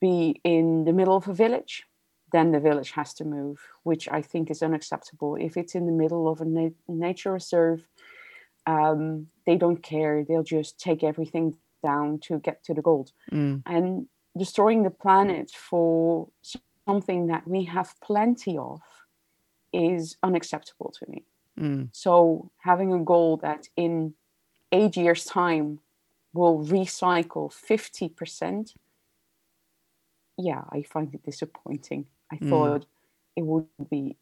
be 0.01 0.41
in 0.43 0.85
the 0.85 0.93
middle 0.93 1.15
of 1.15 1.27
a 1.27 1.33
village? 1.33 1.85
Then 2.31 2.51
the 2.51 2.59
village 2.59 2.91
has 2.91 3.13
to 3.15 3.25
move, 3.25 3.59
which 3.83 4.09
I 4.09 4.21
think 4.21 4.51
is 4.51 4.61
unacceptable. 4.63 5.35
If 5.35 5.55
it's 5.55 5.75
in 5.75 5.85
the 5.85 5.91
middle 5.91 6.27
of 6.27 6.41
a 6.41 6.45
na- 6.45 6.69
nature 6.87 7.33
reserve, 7.33 7.87
um, 8.65 9.27
they 9.45 9.55
don't 9.55 9.81
care. 9.81 10.23
They'll 10.23 10.43
just 10.43 10.79
take 10.79 11.03
everything 11.03 11.55
down 11.83 12.19
to 12.23 12.39
get 12.39 12.63
to 12.65 12.73
the 12.73 12.81
gold. 12.81 13.11
Mm. 13.31 13.63
And 13.65 14.07
destroying 14.37 14.83
the 14.83 14.89
planet 14.89 15.51
for 15.51 16.29
something 16.87 17.27
that 17.27 17.47
we 17.47 17.65
have 17.65 17.95
plenty 18.01 18.57
of 18.57 18.81
is 19.73 20.17
unacceptable 20.23 20.91
to 20.99 21.05
me. 21.09 21.23
Mm. 21.59 21.89
So 21.91 22.51
having 22.59 22.93
a 22.93 22.99
goal 23.03 23.37
that 23.37 23.67
in 23.75 24.13
eight 24.71 24.95
years' 24.97 25.25
time 25.25 25.79
will 26.33 26.63
recycle 26.63 27.51
50%, 27.51 28.73
yeah, 30.37 30.63
I 30.69 30.83
find 30.83 31.13
it 31.13 31.23
disappointing. 31.23 32.05
I 32.31 32.37
Mm. 32.37 32.49
thought 32.49 32.85
it 33.35 33.43
would 33.43 33.67
be 33.89 34.17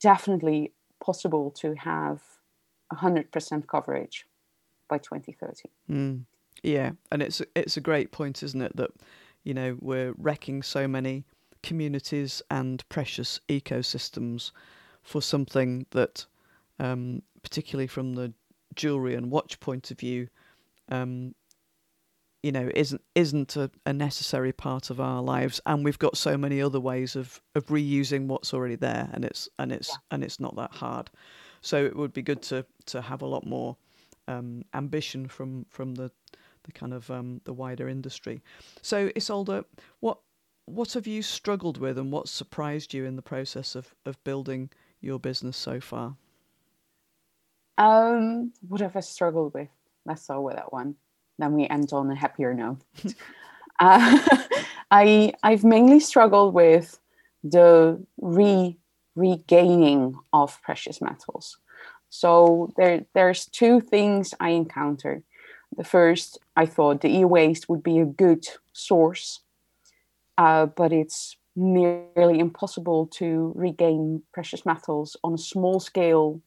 definitely 0.00 0.72
possible 1.00 1.50
to 1.50 1.74
have 1.74 2.22
100% 2.92 3.66
coverage 3.66 4.26
by 4.88 4.98
2030. 4.98 5.70
Mm. 5.90 6.24
Yeah, 6.62 6.92
and 7.12 7.22
it's 7.22 7.40
it's 7.54 7.76
a 7.76 7.80
great 7.80 8.10
point, 8.10 8.42
isn't 8.42 8.60
it? 8.60 8.76
That 8.76 8.90
you 9.48 9.54
know 9.54 9.78
we're 9.80 10.12
wrecking 10.18 10.62
so 10.62 10.86
many 10.86 11.24
communities 11.62 12.42
and 12.50 12.86
precious 12.90 13.40
ecosystems 13.48 14.52
for 15.02 15.22
something 15.22 15.86
that, 15.92 16.26
um, 16.78 17.22
particularly 17.42 17.86
from 17.86 18.14
the 18.14 18.32
jewelry 18.74 19.14
and 19.14 19.30
watch 19.30 19.58
point 19.58 19.90
of 19.90 19.98
view, 19.98 20.28
um, 20.90 21.34
you 22.42 22.52
know, 22.52 22.70
isn't 22.74 23.00
isn't 23.14 23.56
a, 23.56 23.70
a 23.86 23.92
necessary 23.92 24.52
part 24.52 24.90
of 24.90 25.00
our 25.00 25.22
lives, 25.22 25.62
and 25.64 25.82
we've 25.82 25.98
got 25.98 26.18
so 26.18 26.36
many 26.36 26.60
other 26.60 26.78
ways 26.78 27.16
of 27.16 27.40
of 27.54 27.64
reusing 27.68 28.26
what's 28.26 28.52
already 28.52 28.76
there, 28.76 29.08
and 29.14 29.24
it's 29.24 29.48
and 29.58 29.72
it's 29.72 29.88
Yeah. 29.88 29.96
and 30.10 30.22
it's 30.22 30.38
not 30.38 30.56
that 30.56 30.72
hard. 30.72 31.10
So 31.62 31.84
it 31.86 31.96
would 31.96 32.12
be 32.12 32.22
good 32.22 32.42
to 32.42 32.66
to 32.86 33.00
have 33.00 33.22
a 33.22 33.26
lot 33.26 33.46
more 33.46 33.78
um, 34.28 34.66
ambition 34.74 35.26
from 35.26 35.64
from 35.70 35.94
the 35.94 36.12
the 36.68 36.78
kind 36.78 36.92
of 36.92 37.10
um, 37.10 37.40
the 37.44 37.52
wider 37.52 37.88
industry. 37.88 38.42
So 38.82 39.10
Isolde, 39.16 39.64
what 40.00 40.18
what 40.66 40.92
have 40.92 41.06
you 41.06 41.22
struggled 41.22 41.78
with, 41.78 41.98
and 41.98 42.12
what 42.12 42.28
surprised 42.28 42.92
you 42.92 43.04
in 43.04 43.16
the 43.16 43.22
process 43.22 43.74
of 43.74 43.94
of 44.04 44.22
building 44.22 44.70
your 45.00 45.18
business 45.18 45.56
so 45.56 45.80
far? 45.80 46.16
Um, 47.78 48.52
what 48.68 48.80
have 48.80 48.96
I 48.96 49.00
struggled 49.00 49.54
with? 49.54 49.68
Let's 50.04 50.22
start 50.22 50.42
with 50.42 50.56
that 50.56 50.72
one. 50.72 50.96
Then 51.38 51.54
we 51.54 51.66
end 51.68 51.92
on 51.92 52.10
a 52.10 52.14
happier 52.14 52.52
note. 52.52 52.78
uh, 53.80 54.38
I 54.90 55.32
I've 55.42 55.64
mainly 55.64 56.00
struggled 56.00 56.54
with 56.54 56.98
the 57.42 58.04
re 58.20 58.76
regaining 59.16 60.16
of 60.32 60.60
precious 60.62 61.00
metals. 61.00 61.58
So 62.10 62.72
there 62.76 63.06
there's 63.14 63.46
two 63.46 63.80
things 63.80 64.34
I 64.38 64.50
encountered. 64.50 65.22
The 65.76 65.84
first, 65.84 66.38
I 66.58 66.66
thought 66.66 67.02
the 67.02 67.16
e-waste 67.20 67.68
would 67.68 67.84
be 67.84 68.00
a 68.00 68.04
good 68.04 68.44
source, 68.72 69.42
uh, 70.36 70.66
but 70.66 70.92
it's 70.92 71.36
nearly 71.54 72.40
impossible 72.40 73.06
to 73.18 73.52
regain 73.54 74.24
precious 74.32 74.66
metals 74.66 75.16
on 75.22 75.34
a 75.34 75.38
small 75.38 75.78
scale 75.78 76.40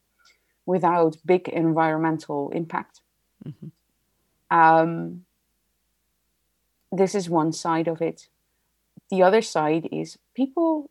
without 0.66 1.16
big 1.26 1.48
environmental 1.48 2.50
impact. 2.50 3.00
Mhm. 3.46 3.72
Um, 4.50 5.26
this 6.92 7.16
is 7.16 7.30
one 7.30 7.54
side 7.54 7.88
of 7.88 8.02
it. 8.02 8.28
The 9.10 9.24
other 9.24 9.42
side 9.42 9.88
is 9.94 10.20
people 10.34 10.90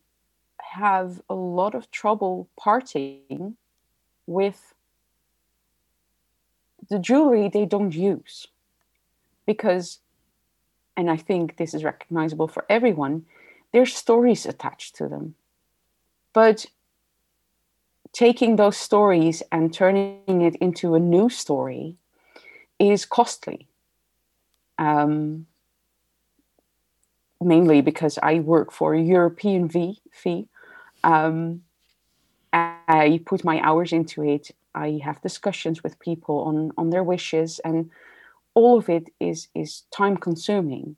have 0.72 1.20
a 1.28 1.34
lot 1.34 1.74
of 1.74 1.90
trouble 1.90 2.48
parting 2.56 3.58
with 4.26 4.72
the 6.88 6.98
jewelry 6.98 7.50
they 7.50 7.66
don't 7.66 7.94
use 7.94 8.48
because 9.52 9.86
and 10.96 11.06
i 11.16 11.18
think 11.28 11.44
this 11.56 11.72
is 11.74 11.82
recognizable 11.92 12.48
for 12.54 12.62
everyone 12.76 13.14
there's 13.72 13.94
stories 13.94 14.46
attached 14.46 14.96
to 14.96 15.08
them. 15.08 15.34
But 16.32 16.66
taking 18.12 18.56
those 18.56 18.76
stories 18.76 19.42
and 19.52 19.72
turning 19.72 20.42
it 20.42 20.56
into 20.56 20.94
a 20.94 21.00
new 21.00 21.28
story 21.28 21.96
is 22.78 23.04
costly. 23.04 23.68
Um, 24.78 25.46
mainly 27.42 27.80
because 27.80 28.18
i 28.22 28.38
work 28.38 28.70
for 28.70 28.94
a 28.94 29.00
european 29.00 29.66
v- 29.68 30.00
fee. 30.12 30.46
Um, 31.02 31.62
I 32.52 33.22
put 33.24 33.44
my 33.44 33.58
hours 33.60 33.92
into 33.92 34.22
it. 34.22 34.50
I 34.74 35.00
have 35.02 35.22
discussions 35.22 35.82
with 35.82 35.98
people 35.98 36.36
on 36.48 36.72
on 36.76 36.90
their 36.90 37.04
wishes, 37.04 37.60
and 37.64 37.90
all 38.54 38.78
of 38.78 38.88
it 38.88 39.08
is 39.20 39.48
is 39.54 39.84
time 39.90 40.16
consuming, 40.16 40.96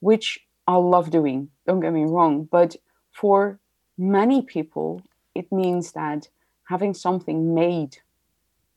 which 0.00 0.40
I 0.66 0.76
love 0.76 1.10
doing. 1.10 1.50
Don't 1.66 1.80
get 1.80 1.92
me 1.92 2.04
wrong, 2.04 2.48
but 2.50 2.76
for 3.12 3.58
many 3.98 4.42
people, 4.42 5.02
it 5.34 5.50
means 5.52 5.92
that 5.92 6.28
having 6.68 6.94
something 6.94 7.54
made 7.54 7.98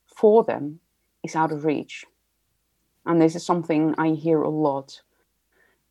for 0.06 0.44
them 0.44 0.80
is 1.24 1.36
out 1.36 1.52
of 1.52 1.66
reach, 1.66 2.06
and 3.06 3.22
this 3.22 3.36
is 3.36 3.46
something 3.46 3.96
I 3.98 4.10
hear 4.10 4.42
a 4.42 4.50
lot. 4.50 5.02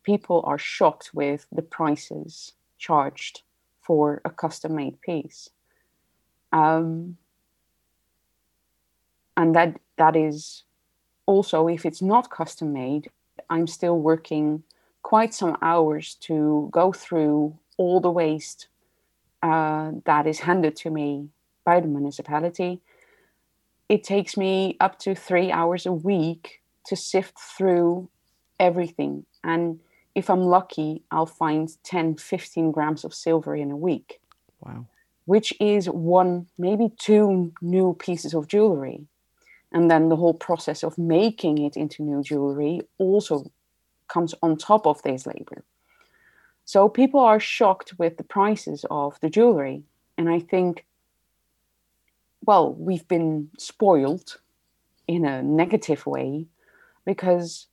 People 0.03 0.41
are 0.45 0.57
shocked 0.57 1.11
with 1.13 1.47
the 1.51 1.61
prices 1.61 2.53
charged 2.77 3.43
for 3.81 4.21
a 4.25 4.29
custom 4.29 4.75
made 4.75 4.99
piece 5.01 5.49
um, 6.53 7.17
and 9.35 9.55
that 9.55 9.79
that 9.97 10.15
is 10.15 10.63
also 11.25 11.67
if 11.67 11.85
it's 11.85 12.01
not 12.01 12.29
custom 12.29 12.73
made 12.73 13.09
i'm 13.49 13.67
still 13.67 13.99
working 13.99 14.63
quite 15.01 15.33
some 15.33 15.57
hours 15.61 16.15
to 16.15 16.69
go 16.71 16.91
through 16.91 17.57
all 17.77 17.99
the 17.99 18.11
waste 18.11 18.67
uh, 19.41 19.91
that 20.05 20.25
is 20.25 20.39
handed 20.39 20.75
to 20.75 20.89
me 20.89 21.27
by 21.65 21.79
the 21.79 21.87
municipality 21.87 22.79
it 23.89 24.03
takes 24.03 24.37
me 24.37 24.77
up 24.79 24.97
to 24.97 25.13
three 25.13 25.51
hours 25.51 25.85
a 25.85 25.91
week 25.91 26.61
to 26.85 26.95
sift 26.95 27.37
through 27.39 28.09
everything 28.59 29.25
and 29.43 29.79
if 30.15 30.29
i'm 30.29 30.41
lucky 30.43 31.03
i'll 31.11 31.25
find 31.25 31.69
10 31.83 32.15
15 32.15 32.71
grams 32.71 33.03
of 33.03 33.13
silver 33.13 33.55
in 33.55 33.71
a 33.71 33.77
week 33.77 34.21
Wow. 34.65 34.87
which 35.25 35.53
is 35.59 35.89
one, 35.89 36.47
maybe 36.57 36.89
two 36.97 37.51
new 37.61 37.93
pieces 37.95 38.33
of 38.33 38.47
jewelry. 38.47 39.07
And 39.73 39.89
then 39.89 40.09
the 40.09 40.15
whole 40.15 40.35
process 40.35 40.83
of 40.83 40.97
making 40.97 41.57
it 41.57 41.75
into 41.75 42.03
new 42.03 42.21
jewelry 42.21 42.81
also 42.99 43.51
comes 44.07 44.35
on 44.43 44.57
top 44.57 44.85
of 44.85 45.01
this 45.01 45.25
labor. 45.25 45.63
So 46.65 46.87
people 46.87 47.19
are 47.19 47.39
shocked 47.39 47.97
with 47.97 48.17
the 48.17 48.23
prices 48.23 48.85
of 48.89 49.19
the 49.19 49.29
jewelry. 49.29 49.83
And 50.17 50.29
I 50.29 50.39
think, 50.39 50.85
well, 52.45 52.73
we've 52.73 53.07
been 53.07 53.49
spoiled 53.57 54.39
in 55.07 55.25
a 55.25 55.41
negative 55.41 56.05
way 56.05 56.45
because 57.05 57.67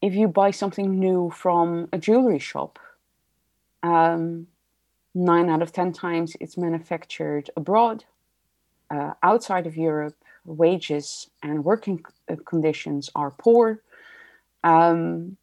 if 0.00 0.14
you 0.14 0.26
buy 0.26 0.50
something 0.50 0.98
new 0.98 1.30
from 1.30 1.88
a 1.92 1.98
jewelry 1.98 2.40
shop, 2.40 2.78
um, 3.82 4.48
nine 5.14 5.48
out 5.48 5.62
of 5.62 5.72
10 5.72 5.92
times 5.92 6.36
it's 6.40 6.56
manufactured 6.56 7.50
abroad, 7.56 8.04
uh, 8.92 9.14
outside 9.22 9.66
of 9.66 9.76
Europe. 9.76 10.16
Wages 10.44 11.30
and 11.40 11.64
working 11.64 12.04
conditions 12.44 13.10
are 13.14 13.30
poor. 13.30 13.80
Um, 14.64 15.36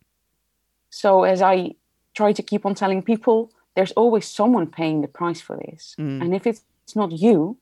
so, 0.89 1.23
as 1.23 1.41
I 1.41 1.75
try 2.13 2.33
to 2.33 2.43
keep 2.43 2.65
on 2.65 2.75
telling 2.75 3.01
people 3.01 3.49
there's 3.75 3.93
always 3.93 4.27
someone 4.27 4.67
paying 4.67 4.99
the 5.01 5.07
price 5.07 5.39
for 5.39 5.55
this. 5.55 5.95
Mm. 5.97 6.21
And 6.21 6.35
if 6.35 6.45
it's 6.45 6.63
not 6.95 7.13
you, 7.13 7.57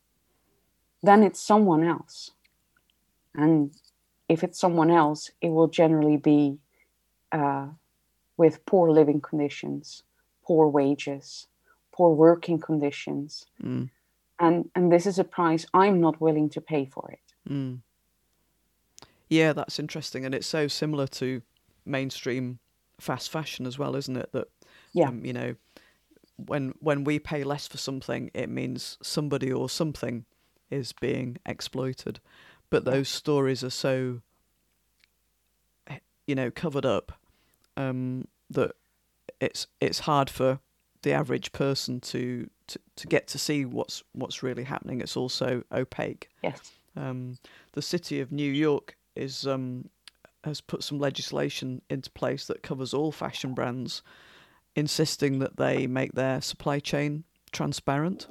then 1.04 1.22
it's 1.22 1.40
someone 1.40 1.84
else. 1.84 2.32
And 3.36 3.72
if 4.28 4.44
it's 4.44 4.60
someone 4.60 4.90
else, 4.90 5.30
it 5.42 5.50
will 5.50 5.68
generally 5.68 6.18
be 6.18 6.58
uh, 7.32 7.68
with 8.36 8.66
poor 8.66 8.90
living 8.90 9.22
conditions, 9.22 10.04
poor 10.44 10.68
wages, 10.68 11.48
poor 11.92 12.16
working 12.16 12.60
conditions. 12.60 13.46
Mm. 13.64 13.90
And, 14.40 14.70
and 14.76 14.92
this 14.92 15.06
is 15.06 15.20
a 15.20 15.24
price 15.24 15.66
I'm 15.74 16.00
not 16.00 16.22
willing 16.22 16.50
to 16.52 16.62
pay 16.62 16.86
for 16.86 17.12
it. 17.12 17.52
Mm. 17.52 17.80
Yeah, 19.30 19.54
that's 19.54 19.80
interesting, 19.80 20.26
and 20.26 20.34
it's 20.34 20.48
so 20.48 20.68
similar 20.68 21.08
to 21.08 21.42
mainstream 21.86 22.60
fast 23.00 23.30
fashion 23.30 23.66
as 23.66 23.78
well, 23.78 23.96
isn't 23.96 24.16
it? 24.16 24.32
That 24.32 24.48
Yeah. 24.94 25.10
um, 25.10 25.26
you 25.26 25.34
know, 25.34 25.56
when 26.38 26.74
when 26.80 27.04
we 27.04 27.20
pay 27.20 27.44
less 27.44 27.68
for 27.68 27.78
something, 27.78 28.32
it 28.34 28.50
means 28.50 28.98
somebody 29.02 29.52
or 29.52 29.70
something 29.70 30.26
is 30.70 30.94
being 30.94 31.38
exploited. 31.46 32.20
But 32.70 32.86
those 32.86 33.10
stories 33.10 33.64
are 33.64 33.70
so, 33.70 34.22
you 36.26 36.36
know, 36.36 36.52
covered 36.52 36.86
up 36.86 37.14
um, 37.76 38.28
that 38.50 38.74
it's 39.40 39.68
it's 39.80 40.00
hard 40.00 40.30
for 40.30 40.60
the 41.08 41.14
average 41.14 41.54
person 41.54 42.02
to, 42.02 42.50
to 42.68 42.78
to 42.98 43.08
get 43.08 43.28
to 43.28 43.38
see 43.38 43.64
what's 43.64 44.04
what's 44.12 44.44
really 44.44 44.66
happening. 44.66 45.00
It's 45.00 45.16
also 45.16 45.64
opaque. 45.72 46.28
Yes. 46.44 46.74
Um, 46.98 47.38
the 47.72 47.82
city 47.82 48.20
of 48.20 48.34
New 48.34 48.52
York 48.52 48.98
is 49.16 49.48
um, 49.48 49.90
has 50.44 50.60
put 50.60 50.84
some 50.84 51.00
legislation 51.00 51.82
into 51.90 52.12
place 52.12 52.46
that 52.48 52.62
covers 52.62 52.94
all 52.94 53.14
fashion 53.14 53.54
brands, 53.54 54.02
insisting 54.76 55.40
that 55.40 55.56
they 55.56 55.88
make 55.88 56.12
their 56.12 56.42
supply 56.42 56.80
chain 56.80 57.24
transparent. 57.54 58.28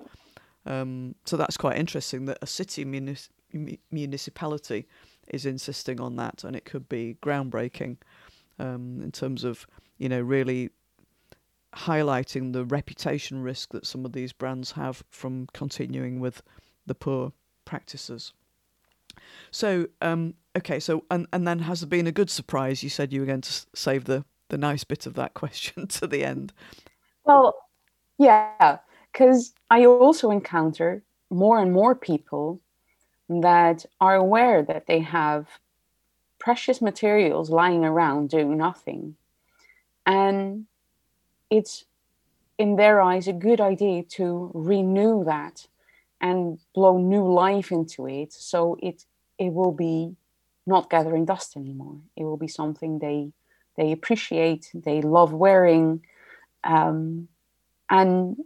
Um, 0.67 1.15
so 1.25 1.39
that's 1.39 1.57
quite 1.57 1.79
interesting 1.79 2.27
that 2.27 2.39
a 2.43 2.47
city 2.47 2.85
munis- 2.85 3.31
mu- 3.55 3.79
municipality 3.91 4.87
is 5.29 5.47
insisting 5.47 5.99
on 5.99 6.17
that, 6.17 6.45
and 6.45 6.55
it 6.55 6.67
could 6.67 6.91
be 6.91 7.17
groundbreaking 7.23 7.97
um, 8.59 9.01
in 9.03 9.13
terms 9.13 9.45
of 9.45 9.67
you 9.97 10.11
know 10.11 10.21
really 10.21 10.69
highlighting 11.77 12.53
the 12.53 12.65
reputation 12.65 13.43
risk 13.43 13.71
that 13.71 13.87
some 13.87 14.05
of 14.05 14.13
these 14.13 14.33
brands 14.33 14.73
have 14.73 15.05
from 15.11 15.47
continuing 15.53 16.21
with 16.21 16.43
the 16.87 16.95
poor 16.95 17.33
practices. 17.65 18.33
So, 19.51 19.87
um, 20.01 20.35
okay, 20.57 20.81
so 20.81 21.05
and 21.11 21.27
and 21.33 21.47
then 21.47 21.61
has 21.61 21.81
there 21.81 21.89
been 21.89 22.07
a 22.07 22.13
good 22.13 22.31
surprise? 22.31 22.83
You 22.83 22.91
said 22.91 23.13
you 23.13 23.21
were 23.21 23.27
going 23.27 23.43
to 23.43 23.67
save 23.75 24.05
the 24.05 24.25
the 24.49 24.59
nice 24.59 24.85
bit 24.85 25.07
of 25.07 25.15
that 25.15 25.35
question 25.43 25.87
to 25.89 26.07
the 26.07 26.25
end. 26.25 26.53
Well, 27.25 27.55
yeah, 28.19 28.79
because 29.13 29.53
I 29.71 29.85
also 29.87 30.31
encounter 30.31 31.03
more 31.31 31.59
and 31.59 31.73
more 31.73 31.95
people 31.95 32.61
that 33.29 33.85
are 34.01 34.15
aware 34.15 34.63
that 34.63 34.87
they 34.87 35.01
have 35.01 35.49
precious 36.39 36.81
materials 36.81 37.51
lying 37.51 37.85
around 37.85 38.31
doing 38.31 38.57
nothing. 38.57 39.17
And 40.07 40.67
it's, 41.51 41.85
in 42.59 42.77
their 42.77 43.01
eyes, 43.01 43.29
a 43.29 43.33
good 43.33 43.61
idea 43.61 44.03
to 44.03 44.51
renew 44.55 45.25
that 45.25 45.67
and 46.21 46.59
blow 46.75 46.99
new 46.99 47.31
life 47.31 47.71
into 47.71 48.07
it 48.09 48.33
so 48.33 48.77
it 48.83 49.05
it 49.39 49.53
will 49.53 49.73
be 49.73 50.17
not 50.67 50.89
gathering 50.89 51.27
dust 51.27 51.57
anymore. 51.57 51.99
It 52.17 52.25
will 52.25 52.39
be 52.39 52.49
something 52.49 52.99
they 52.99 53.33
they 53.77 53.93
appreciate, 53.93 54.71
they 54.73 55.03
love 55.03 55.35
wearing, 55.35 56.03
um, 56.65 57.29
and 57.91 58.39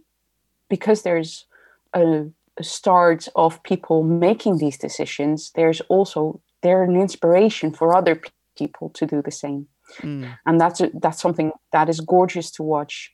because 0.67 1.03
there's 1.03 1.45
a, 1.93 2.25
a 2.57 2.63
start 2.63 3.29
of 3.35 3.63
people 3.63 4.03
making 4.03 4.57
these 4.57 4.77
decisions, 4.77 5.51
there's 5.55 5.81
also 5.81 6.41
they're 6.61 6.83
an 6.83 6.99
inspiration 6.99 7.71
for 7.71 7.95
other 7.95 8.21
people 8.57 8.89
to 8.89 9.05
do 9.05 9.21
the 9.21 9.31
same, 9.31 9.67
Mm, 9.97 10.37
and 10.45 10.59
that's 10.59 10.81
a, 10.81 10.89
that's 10.93 11.21
something 11.21 11.51
that 11.71 11.89
is 11.89 11.99
gorgeous 11.99 12.51
to 12.51 12.63
watch. 12.63 13.13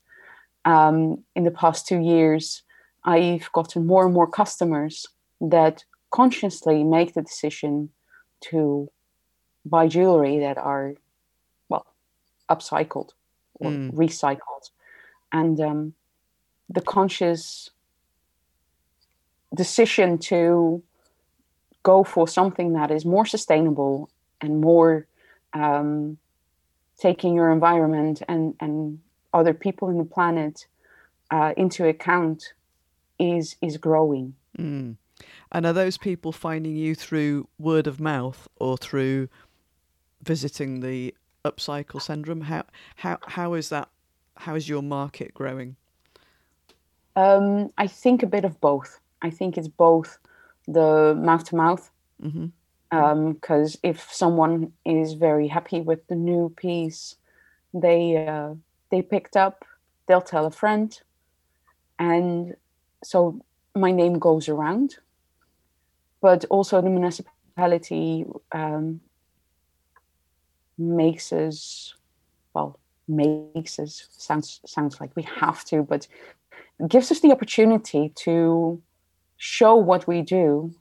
Um, 0.66 1.24
in 1.36 1.44
the 1.44 1.52
past 1.52 1.88
two 1.88 2.00
years, 2.00 2.64
I've 3.04 3.50
gotten 3.54 3.88
more 3.88 4.06
and 4.06 4.14
more 4.14 4.30
customers 4.30 5.06
that 5.40 5.86
consciously 6.12 6.84
make 6.84 7.14
the 7.14 7.22
decision 7.22 7.90
to 8.50 8.90
buy 9.66 9.88
jewelry 9.88 10.40
that 10.40 10.58
are 10.58 10.96
well 11.70 11.86
upcycled 12.50 13.12
or 13.56 13.72
Mm. 13.72 13.94
recycled 13.94 14.70
and 15.32 15.60
um, 15.60 15.94
the 16.70 16.82
conscious 16.82 17.72
decision 19.54 20.18
to 20.18 20.84
go 21.84 22.04
for 22.04 22.28
something 22.28 22.74
that 22.74 22.92
is 22.92 23.06
more 23.06 23.26
sustainable 23.26 24.10
and 24.42 24.62
more 24.62 25.08
um, 25.54 26.18
taking 26.98 27.36
your 27.36 27.52
environment 27.52 28.22
and, 28.28 28.56
and 28.60 29.00
other 29.34 29.54
people 29.54 29.90
in 29.90 29.98
the 29.98 30.06
planet 30.06 30.68
uh, 31.32 31.54
into 31.58 31.88
account 31.88 32.54
is 33.20 33.56
is 33.62 33.78
growing 33.78 34.36
mm. 34.58 34.96
And 35.52 35.66
are 35.66 35.74
those 35.74 35.98
people 35.98 36.32
finding 36.32 36.76
you 36.76 36.96
through 36.96 37.48
word 37.58 37.88
of 37.88 38.00
mouth 38.00 38.48
or 38.58 38.78
through 38.78 39.30
visiting 40.22 40.82
the 40.82 41.16
Upcycle 41.46 42.02
Centrum? 42.02 42.44
How 42.44 42.66
how 42.98 43.18
how 43.28 43.54
is 43.54 43.70
that? 43.70 43.90
How 44.36 44.56
is 44.56 44.68
your 44.70 44.84
market 44.84 45.34
growing? 45.34 45.76
Um, 47.16 47.72
I 47.78 47.88
think 47.88 48.22
a 48.22 48.28
bit 48.28 48.46
of 48.46 48.60
both. 48.62 49.00
I 49.22 49.32
think 49.32 49.58
it's 49.58 49.68
both 49.68 50.20
the 50.68 51.16
mouth 51.16 51.46
to 51.46 51.56
mouth, 51.56 51.90
because 52.90 53.78
if 53.84 54.12
someone 54.12 54.72
is 54.86 55.14
very 55.14 55.48
happy 55.48 55.82
with 55.82 56.06
the 56.08 56.16
new 56.16 56.54
piece, 56.56 57.16
they 57.74 58.26
uh, 58.26 58.54
they 58.92 59.02
picked 59.02 59.36
up, 59.36 59.66
they'll 60.08 60.22
tell 60.22 60.46
a 60.46 60.52
friend, 60.52 61.00
and 62.00 62.56
so 63.04 63.42
my 63.76 63.92
name 63.92 64.20
goes 64.20 64.50
around. 64.50 64.96
But 66.22 66.46
also 66.46 66.82
the 66.82 66.90
municipality 66.90 68.26
um, 68.52 69.02
makes 70.78 71.32
us 71.32 71.94
well 72.54 72.80
makes 73.08 73.80
us 73.80 74.08
sounds 74.12 74.62
sounds 74.66 75.00
like 75.00 75.16
we 75.16 75.24
have 75.24 75.64
to, 75.66 75.84
but 75.84 76.08
gives 76.88 77.12
us 77.12 77.20
the 77.20 77.32
opportunity 77.32 78.10
to 78.16 78.82
show 79.38 79.76
what 79.76 80.08
we 80.08 80.22
do 80.22 80.74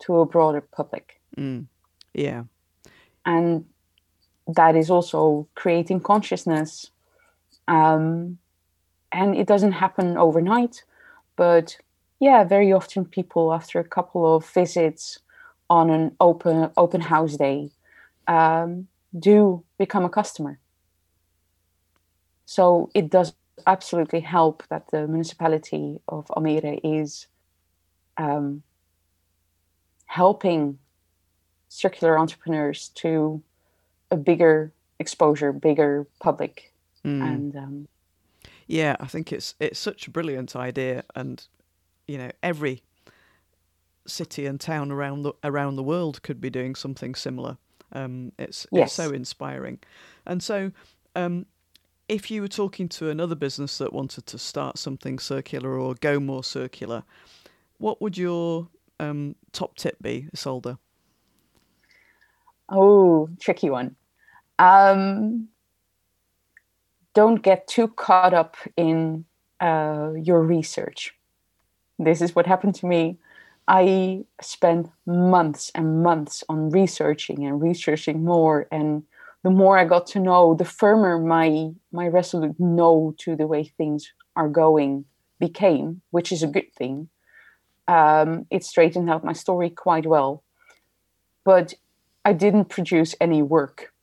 to 0.00 0.20
a 0.20 0.26
broader 0.26 0.60
public. 0.60 1.17
Mm. 1.36 1.66
Yeah. 2.14 2.44
And 3.24 3.64
that 4.46 4.76
is 4.76 4.90
also 4.90 5.48
creating 5.54 6.00
consciousness. 6.00 6.90
Um, 7.66 8.38
and 9.12 9.36
it 9.36 9.46
doesn't 9.46 9.72
happen 9.72 10.16
overnight, 10.16 10.84
but 11.36 11.76
yeah, 12.20 12.44
very 12.44 12.72
often 12.72 13.04
people, 13.04 13.52
after 13.52 13.78
a 13.78 13.84
couple 13.84 14.36
of 14.36 14.46
visits 14.46 15.20
on 15.70 15.90
an 15.90 16.16
open 16.20 16.70
open 16.76 17.00
house 17.00 17.36
day, 17.36 17.70
um, 18.26 18.88
do 19.18 19.62
become 19.78 20.04
a 20.04 20.10
customer. 20.10 20.58
So 22.44 22.90
it 22.94 23.10
does 23.10 23.34
absolutely 23.66 24.20
help 24.20 24.62
that 24.68 24.90
the 24.90 25.06
municipality 25.06 26.00
of 26.08 26.26
Almere 26.28 26.80
is 26.82 27.26
um, 28.16 28.62
helping 30.06 30.78
circular 31.68 32.18
entrepreneurs 32.18 32.88
to 32.96 33.42
a 34.10 34.16
bigger 34.16 34.72
exposure, 34.98 35.52
bigger 35.52 36.06
public, 36.20 36.72
Mm. 37.04 37.22
and 37.22 37.56
um, 37.56 37.88
Yeah, 38.66 38.96
I 39.00 39.06
think 39.06 39.32
it's 39.32 39.54
it's 39.60 39.78
such 39.78 40.06
a 40.08 40.10
brilliant 40.10 40.56
idea, 40.56 41.04
and 41.14 41.46
you 42.06 42.18
know 42.18 42.30
every 42.42 42.82
city 44.06 44.46
and 44.46 44.58
town 44.60 44.90
around 44.90 45.22
the 45.22 45.32
around 45.44 45.76
the 45.76 45.82
world 45.82 46.22
could 46.22 46.40
be 46.40 46.50
doing 46.50 46.74
something 46.74 47.14
similar. 47.14 47.56
Um, 47.92 48.32
it's 48.38 48.66
Yes. 48.72 48.88
it's 48.88 48.92
so 48.94 49.10
inspiring, 49.14 49.78
and 50.26 50.42
so 50.42 50.72
um, 51.14 51.46
if 52.08 52.30
you 52.30 52.40
were 52.42 52.48
talking 52.48 52.88
to 52.88 53.10
another 53.10 53.34
business 53.34 53.78
that 53.78 53.92
wanted 53.92 54.26
to 54.26 54.38
start 54.38 54.78
something 54.78 55.18
circular 55.18 55.78
or 55.78 55.94
go 55.94 56.18
more 56.18 56.42
circular, 56.44 57.04
what 57.78 58.00
would 58.00 58.16
your 58.18 58.68
um, 58.98 59.36
top 59.52 59.76
tip 59.76 59.96
be, 60.02 60.28
Isolde? 60.34 60.78
Oh, 62.68 63.28
tricky 63.40 63.70
one. 63.70 63.96
Um, 64.58 65.48
don't 67.14 67.42
get 67.42 67.66
too 67.66 67.88
caught 67.88 68.34
up 68.34 68.56
in 68.76 69.24
uh, 69.60 70.12
your 70.16 70.42
research. 70.42 71.14
This 71.98 72.20
is 72.20 72.34
what 72.34 72.46
happened 72.46 72.74
to 72.76 72.86
me. 72.86 73.18
I 73.66 74.24
spent 74.40 74.90
months 75.04 75.70
and 75.74 76.02
months 76.02 76.42
on 76.48 76.70
researching 76.70 77.44
and 77.44 77.60
researching 77.60 78.24
more 78.24 78.66
and 78.70 79.02
the 79.44 79.50
more 79.50 79.78
I 79.78 79.84
got 79.84 80.06
to 80.08 80.20
know, 80.20 80.54
the 80.54 80.64
firmer 80.64 81.18
my 81.18 81.70
my 81.92 82.08
resolute 82.08 82.56
no 82.58 83.14
to 83.18 83.36
the 83.36 83.46
way 83.46 83.64
things 83.64 84.12
are 84.34 84.48
going 84.48 85.04
became, 85.38 86.02
which 86.10 86.32
is 86.32 86.42
a 86.42 86.48
good 86.48 86.72
thing. 86.74 87.08
Um, 87.86 88.46
it 88.50 88.64
straightened 88.64 89.08
out 89.08 89.24
my 89.24 89.32
story 89.32 89.70
quite 89.70 90.06
well, 90.06 90.42
but 91.44 91.74
I 92.28 92.34
didn't 92.34 92.66
produce 92.66 93.14
any 93.22 93.40
work. 93.40 93.94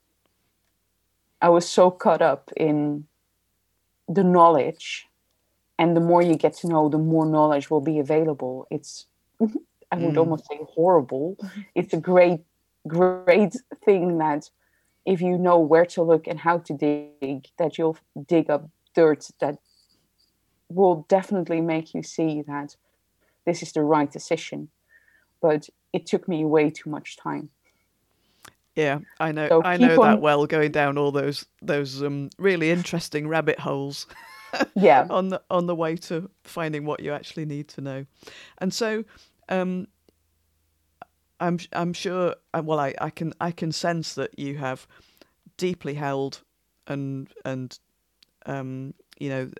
I 1.39 1.49
was 1.49 1.69
so 1.69 1.91
caught 1.91 2.23
up 2.23 2.51
in 2.57 3.05
the 4.09 4.23
knowledge, 4.23 5.05
and 5.77 5.95
the 5.95 6.01
more 6.01 6.23
you 6.23 6.35
get 6.35 6.55
to 6.61 6.67
know, 6.67 6.89
the 6.89 6.97
more 6.97 7.27
knowledge 7.27 7.69
will 7.69 7.81
be 7.81 7.99
available. 7.99 8.65
It's 8.71 9.05
I 9.91 9.97
would 9.97 10.15
mm. 10.15 10.17
almost 10.17 10.47
say 10.47 10.59
horrible. 10.73 11.37
It's 11.75 11.93
a 11.93 11.97
great, 11.97 12.39
great 12.87 13.53
thing 13.85 14.17
that 14.17 14.49
if 15.05 15.21
you 15.21 15.37
know 15.37 15.59
where 15.59 15.85
to 15.93 16.01
look 16.01 16.25
and 16.25 16.39
how 16.39 16.57
to 16.57 16.73
dig, 16.73 17.49
that 17.59 17.77
you'll 17.77 17.99
dig 18.27 18.49
up 18.49 18.67
dirt 18.95 19.27
that 19.39 19.59
will 20.67 21.05
definitely 21.07 21.61
make 21.61 21.93
you 21.93 22.01
see 22.01 22.41
that 22.41 22.75
this 23.45 23.61
is 23.61 23.71
the 23.71 23.83
right 23.83 24.11
decision. 24.11 24.69
But 25.43 25.69
it 25.93 26.07
took 26.07 26.27
me 26.27 26.43
way 26.43 26.71
too 26.71 26.89
much 26.89 27.17
time. 27.17 27.51
Yeah, 28.75 28.99
I 29.19 29.31
know. 29.31 29.47
So 29.47 29.63
I 29.63 29.77
know 29.77 30.01
on... 30.01 30.11
that 30.11 30.21
well. 30.21 30.45
Going 30.45 30.71
down 30.71 30.97
all 30.97 31.11
those 31.11 31.45
those 31.61 32.03
um, 32.03 32.29
really 32.37 32.71
interesting 32.71 33.27
rabbit 33.27 33.59
holes. 33.59 34.05
yeah. 34.75 35.07
on 35.09 35.29
the 35.29 35.41
on 35.49 35.65
the 35.65 35.75
way 35.75 35.95
to 35.95 36.29
finding 36.43 36.85
what 36.85 37.01
you 37.01 37.11
actually 37.11 37.45
need 37.45 37.67
to 37.69 37.81
know, 37.81 38.05
and 38.59 38.73
so 38.73 39.03
um, 39.49 39.87
I'm 41.39 41.59
I'm 41.73 41.93
sure. 41.93 42.35
Uh, 42.53 42.61
well, 42.63 42.79
I, 42.79 42.93
I 42.99 43.09
can 43.09 43.33
I 43.39 43.51
can 43.51 43.71
sense 43.71 44.15
that 44.15 44.37
you 44.37 44.57
have 44.57 44.87
deeply 45.57 45.93
held 45.93 46.41
and 46.87 47.29
and 47.43 47.77
um, 48.45 48.93
you 49.19 49.29
know 49.29 49.51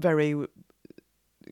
very 0.00 0.34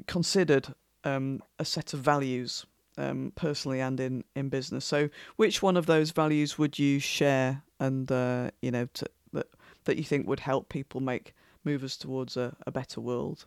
considered 0.06 0.74
um, 1.04 1.42
a 1.58 1.64
set 1.64 1.94
of 1.94 2.00
values 2.00 2.66
um, 2.96 3.32
personally 3.34 3.80
and 3.80 3.98
in, 4.00 4.24
in 4.34 4.48
business. 4.48 4.84
So, 4.84 5.08
which 5.36 5.62
one 5.62 5.76
of 5.76 5.86
those 5.86 6.10
values 6.10 6.58
would 6.58 6.78
you 6.78 6.98
share, 6.98 7.62
and 7.78 8.10
uh, 8.10 8.50
you 8.62 8.70
know, 8.70 8.88
to, 8.94 9.06
that 9.32 9.46
that 9.84 9.96
you 9.96 10.04
think 10.04 10.26
would 10.26 10.40
help 10.40 10.68
people 10.68 11.00
make 11.00 11.34
move 11.64 11.84
us 11.84 11.96
towards 11.96 12.36
a, 12.36 12.56
a 12.66 12.70
better 12.70 13.00
world? 13.00 13.46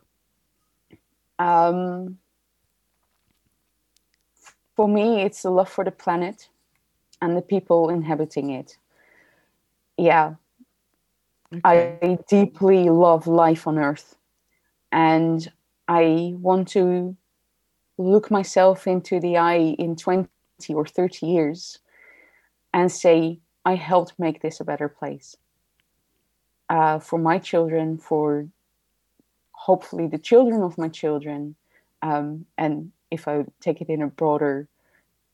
Um, 1.38 2.18
for 4.76 4.88
me, 4.88 5.22
it's 5.22 5.42
the 5.42 5.50
love 5.50 5.68
for 5.68 5.84
the 5.84 5.90
planet 5.90 6.48
and 7.20 7.36
the 7.36 7.42
people 7.42 7.90
inhabiting 7.90 8.50
it. 8.50 8.76
Yeah, 9.96 10.34
okay. 11.54 11.98
I 12.02 12.18
deeply 12.28 12.88
love 12.90 13.26
life 13.26 13.66
on 13.66 13.78
Earth, 13.78 14.16
and 14.90 15.50
I 15.86 16.34
want 16.36 16.68
to 16.68 17.16
look 17.98 18.30
myself 18.30 18.86
into 18.86 19.20
the 19.20 19.36
eye 19.36 19.74
in 19.78 19.96
20 19.96 20.28
or 20.70 20.86
30 20.86 21.26
years 21.26 21.78
and 22.72 22.90
say, 22.90 23.38
I 23.64 23.76
helped 23.76 24.14
make 24.18 24.42
this 24.42 24.60
a 24.60 24.64
better 24.64 24.88
place 24.88 25.36
uh, 26.68 26.98
for 26.98 27.18
my 27.18 27.38
children, 27.38 27.98
for 27.98 28.48
hopefully 29.52 30.06
the 30.06 30.18
children 30.18 30.62
of 30.62 30.76
my 30.76 30.88
children. 30.88 31.54
Um, 32.02 32.46
and 32.58 32.92
if 33.10 33.28
I 33.28 33.44
take 33.60 33.80
it 33.80 33.88
in 33.88 34.02
a 34.02 34.08
broader, 34.08 34.68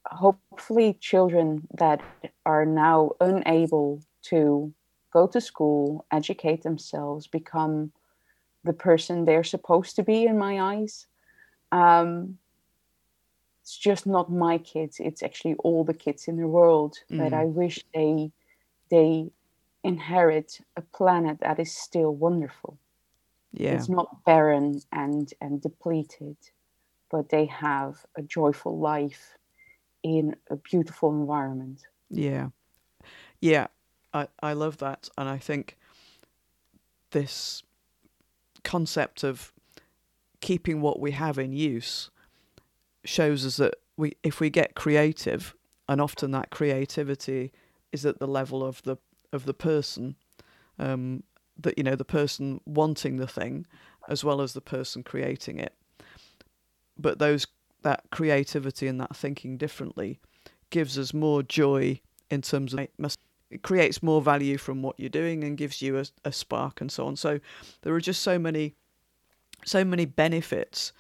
hopefully 0.04 0.96
children 1.00 1.66
that 1.78 2.00
are 2.46 2.64
now 2.66 3.12
unable 3.20 4.02
to 4.22 4.72
go 5.12 5.26
to 5.26 5.40
school, 5.40 6.04
educate 6.12 6.62
themselves, 6.62 7.26
become 7.26 7.92
the 8.64 8.72
person 8.72 9.24
they're 9.24 9.44
supposed 9.44 9.96
to 9.96 10.02
be 10.02 10.24
in 10.24 10.38
my 10.38 10.60
eyes. 10.60 11.06
Um, 11.72 12.38
it's 13.70 13.78
just 13.78 14.04
not 14.04 14.32
my 14.32 14.58
kids 14.58 14.96
it's 14.98 15.22
actually 15.22 15.54
all 15.60 15.84
the 15.84 15.94
kids 15.94 16.26
in 16.26 16.36
the 16.36 16.46
world 16.46 16.98
mm. 17.08 17.18
that 17.18 17.32
i 17.32 17.44
wish 17.44 17.78
they 17.94 18.32
they 18.90 19.30
inherit 19.84 20.60
a 20.76 20.82
planet 20.82 21.38
that 21.40 21.58
is 21.58 21.72
still 21.72 22.14
wonderful. 22.14 22.76
Yeah. 23.52 23.70
it's 23.70 23.88
not 23.88 24.24
barren 24.24 24.80
and 24.90 25.32
and 25.40 25.62
depleted 25.62 26.36
but 27.12 27.28
they 27.28 27.46
have 27.46 28.04
a 28.16 28.22
joyful 28.22 28.78
life 28.78 29.36
in 30.02 30.36
a 30.48 30.56
beautiful 30.56 31.10
environment. 31.10 31.86
Yeah. 32.08 32.48
Yeah 33.40 33.68
i 34.12 34.26
i 34.42 34.52
love 34.52 34.78
that 34.78 35.08
and 35.16 35.28
i 35.28 35.38
think 35.38 35.78
this 37.12 37.62
concept 38.64 39.22
of 39.22 39.52
keeping 40.40 40.80
what 40.80 40.98
we 40.98 41.12
have 41.12 41.38
in 41.38 41.52
use 41.52 42.10
shows 43.04 43.46
us 43.46 43.56
that 43.56 43.74
we 43.96 44.16
if 44.22 44.40
we 44.40 44.50
get 44.50 44.74
creative, 44.74 45.54
and 45.88 46.00
often 46.00 46.30
that 46.32 46.50
creativity 46.50 47.52
is 47.92 48.06
at 48.06 48.18
the 48.18 48.28
level 48.28 48.64
of 48.64 48.82
the 48.82 48.96
of 49.32 49.44
the 49.44 49.54
person, 49.54 50.16
um, 50.78 51.22
that 51.58 51.76
you 51.76 51.84
know 51.84 51.96
the 51.96 52.04
person 52.04 52.60
wanting 52.64 53.16
the 53.16 53.26
thing, 53.26 53.66
as 54.08 54.24
well 54.24 54.40
as 54.40 54.52
the 54.52 54.60
person 54.60 55.02
creating 55.02 55.58
it. 55.58 55.74
But 56.98 57.18
those 57.18 57.46
that 57.82 58.02
creativity 58.10 58.86
and 58.86 59.00
that 59.00 59.16
thinking 59.16 59.56
differently 59.56 60.20
gives 60.68 60.98
us 60.98 61.14
more 61.14 61.42
joy 61.42 62.00
in 62.30 62.42
terms 62.42 62.74
of 62.74 62.80
it 63.50 63.62
creates 63.62 64.02
more 64.02 64.22
value 64.22 64.56
from 64.56 64.82
what 64.82 64.98
you're 64.98 65.08
doing 65.08 65.42
and 65.42 65.56
gives 65.56 65.82
you 65.82 65.98
a, 65.98 66.04
a 66.24 66.32
spark 66.32 66.80
and 66.80 66.90
so 66.90 67.06
on. 67.06 67.16
So 67.16 67.40
there 67.82 67.92
are 67.94 68.00
just 68.00 68.22
so 68.22 68.38
many 68.38 68.74
so 69.64 69.84
many 69.84 70.06
benefits 70.06 70.92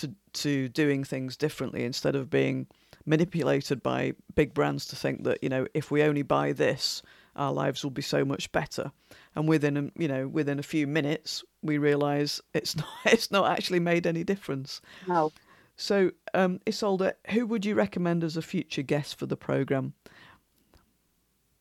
to 0.00 0.14
to 0.32 0.68
doing 0.68 1.04
things 1.04 1.36
differently 1.36 1.84
instead 1.84 2.14
of 2.14 2.30
being 2.30 2.66
manipulated 3.06 3.82
by 3.82 4.12
big 4.34 4.52
brands 4.54 4.86
to 4.86 4.96
think 4.96 5.24
that 5.24 5.42
you 5.42 5.48
know 5.48 5.66
if 5.74 5.90
we 5.90 6.02
only 6.02 6.22
buy 6.22 6.52
this 6.52 7.02
our 7.38 7.52
lives 7.52 7.84
will 7.84 7.92
be 7.92 8.02
so 8.02 8.24
much 8.24 8.50
better. 8.52 8.90
And 9.34 9.48
within 9.48 9.76
a, 9.76 10.00
you 10.00 10.08
know 10.08 10.28
within 10.28 10.58
a 10.58 10.62
few 10.62 10.86
minutes 10.86 11.44
we 11.62 11.78
realize 11.78 12.40
it's 12.52 12.76
not 12.82 12.88
it's 13.06 13.30
not 13.30 13.50
actually 13.50 13.80
made 13.80 14.06
any 14.06 14.24
difference. 14.24 14.82
No. 15.06 15.32
So 15.76 16.10
um 16.34 16.60
isolde 16.66 17.12
who 17.30 17.46
would 17.46 17.64
you 17.64 17.74
recommend 17.74 18.24
as 18.24 18.36
a 18.36 18.42
future 18.42 18.82
guest 18.82 19.18
for 19.18 19.26
the 19.26 19.36
program? 19.36 19.94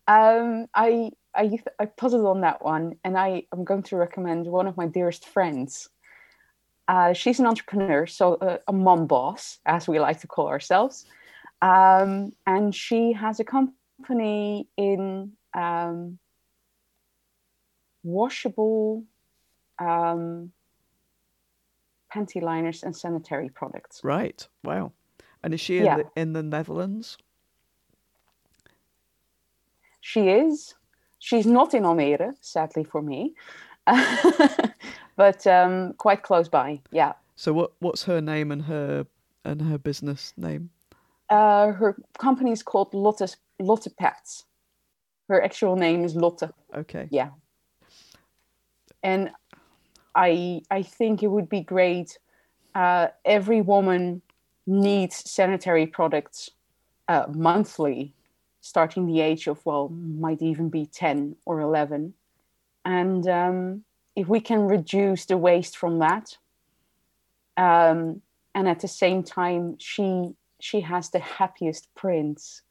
Um 0.08 0.68
i 0.74 1.12
i 1.36 1.60
i 1.80 1.86
puzzled 1.86 2.26
on 2.26 2.42
that 2.42 2.64
one 2.64 2.96
and 3.04 3.18
i 3.18 3.44
i'm 3.52 3.64
going 3.64 3.84
to 3.84 3.98
recommend 3.98 4.48
one 4.48 4.66
of 4.66 4.76
my 4.78 4.88
dearest 4.88 5.26
friends 5.26 5.90
uh, 6.88 7.14
she's 7.14 7.40
an 7.40 7.46
entrepreneur, 7.46 8.06
so 8.08 8.36
uh, 8.36 8.58
a 8.68 8.74
mom 8.74 9.08
boss, 9.08 9.60
as 9.66 9.88
we 9.88 10.00
like 10.00 10.22
to 10.22 10.28
call 10.28 10.48
ourselves. 10.48 11.06
Um, 11.62 12.34
and 12.46 12.74
she 12.74 13.14
has 13.14 13.40
a 13.40 13.44
company 13.44 14.68
in 14.78 15.34
um, 15.54 16.20
washable 18.04 19.04
um, 19.80 20.52
panty 22.14 22.42
liners 22.42 22.84
and 22.84 22.96
sanitary 22.96 23.50
products. 23.50 24.02
Right. 24.04 24.48
Wow. 24.64 24.94
And 25.44 25.54
is 25.54 25.60
she 25.60 25.80
in, 25.80 25.86
yeah. 25.86 25.98
the, 25.98 26.06
in 26.16 26.34
the 26.34 26.44
Netherlands? 26.44 27.18
She 30.00 30.30
is. 30.30 30.76
She's 31.20 31.46
not 31.46 31.74
in 31.74 31.84
Almere, 31.84 32.34
sadly 32.40 32.84
for 32.84 33.02
me. 33.02 33.34
but 35.18 35.46
um, 35.46 35.94
quite 35.94 36.24
close 36.24 36.48
by. 36.48 36.80
Yeah. 36.92 37.14
So 37.36 37.52
what 37.52 37.72
what's 37.80 38.04
her 38.04 38.22
name 38.22 38.52
and 38.52 38.62
her 38.64 39.06
and 39.44 39.62
her 39.62 39.78
business 39.78 40.34
name? 40.38 40.70
Uh, 41.30 41.74
her 41.74 41.98
company 42.18 42.52
is 42.52 42.64
called 42.64 42.94
Lotte 42.94 43.36
Lotte 43.60 43.88
Pets. 43.98 44.46
Her 45.28 45.44
actual 45.44 45.76
name 45.76 46.06
is 46.06 46.16
Lotte. 46.16 46.50
Okay. 46.74 47.08
Yeah. 47.12 47.32
And 49.04 49.32
I 50.16 50.62
I 50.72 50.84
think 50.84 51.22
it 51.22 51.28
would 51.28 51.50
be 51.50 51.62
great. 51.62 52.18
Uh, 52.74 53.08
every 53.26 53.62
woman 53.62 54.22
needs 54.66 55.30
sanitary 55.30 55.88
products 55.88 56.52
uh, 57.08 57.26
monthly, 57.34 58.14
starting 58.62 59.08
the 59.08 59.22
age 59.22 59.48
of 59.48 59.66
well, 59.66 59.90
might 59.90 60.42
even 60.42 60.70
be 60.70 60.86
ten 60.86 61.36
or 61.46 61.60
eleven, 61.60 62.14
and 62.86 63.28
um, 63.28 63.84
if 64.18 64.28
we 64.28 64.42
can 64.42 64.62
reduce 64.62 65.26
the 65.26 65.38
waste 65.38 65.78
from 65.78 66.00
that 66.00 66.38
um, 67.56 68.22
and 68.56 68.68
at 68.68 68.80
the 68.80 68.88
same 68.88 69.24
time 69.24 69.78
she 69.78 70.32
she 70.60 70.82
has 70.82 71.12
the 71.12 71.20
happiest 71.20 71.88
prints. 71.94 72.64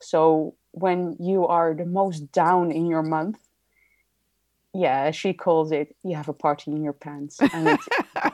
So 0.00 0.54
when 0.72 1.16
you 1.20 1.46
are 1.46 1.74
the 1.74 1.84
most 1.84 2.32
down 2.32 2.72
in 2.72 2.86
your 2.86 3.02
month 3.02 3.38
yeah 4.74 5.10
she 5.10 5.32
calls 5.32 5.72
it 5.72 5.96
you 6.04 6.14
have 6.14 6.28
a 6.28 6.32
party 6.32 6.70
in 6.70 6.82
your 6.82 6.94
pants. 6.94 7.38
And 7.52 7.68
it, 7.68 7.80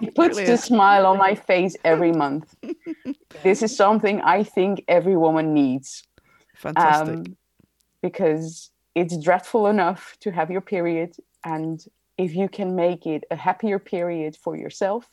it 0.01 0.15
puts 0.15 0.37
the 0.37 0.57
smile 0.57 1.07
on 1.07 1.19
my 1.19 1.35
face 1.35 1.77
every 1.85 2.13
month. 2.13 2.55
This 3.43 3.63
is 3.63 3.77
something 3.77 4.23
i 4.23 4.43
think 4.43 4.85
every 4.89 5.17
woman 5.17 5.53
needs. 5.53 6.03
Fantastic. 6.55 7.17
Um, 7.17 7.37
because 8.01 8.71
it's 8.95 9.17
dreadful 9.19 9.67
enough 9.67 10.17
to 10.21 10.31
have 10.31 10.51
your 10.51 10.61
period 10.61 11.11
and 11.45 11.85
if 12.17 12.35
you 12.35 12.49
can 12.49 12.77
make 12.77 13.07
it 13.07 13.25
a 13.31 13.37
happier 13.37 13.79
period 13.79 14.37
for 14.37 14.57
yourself 14.57 15.09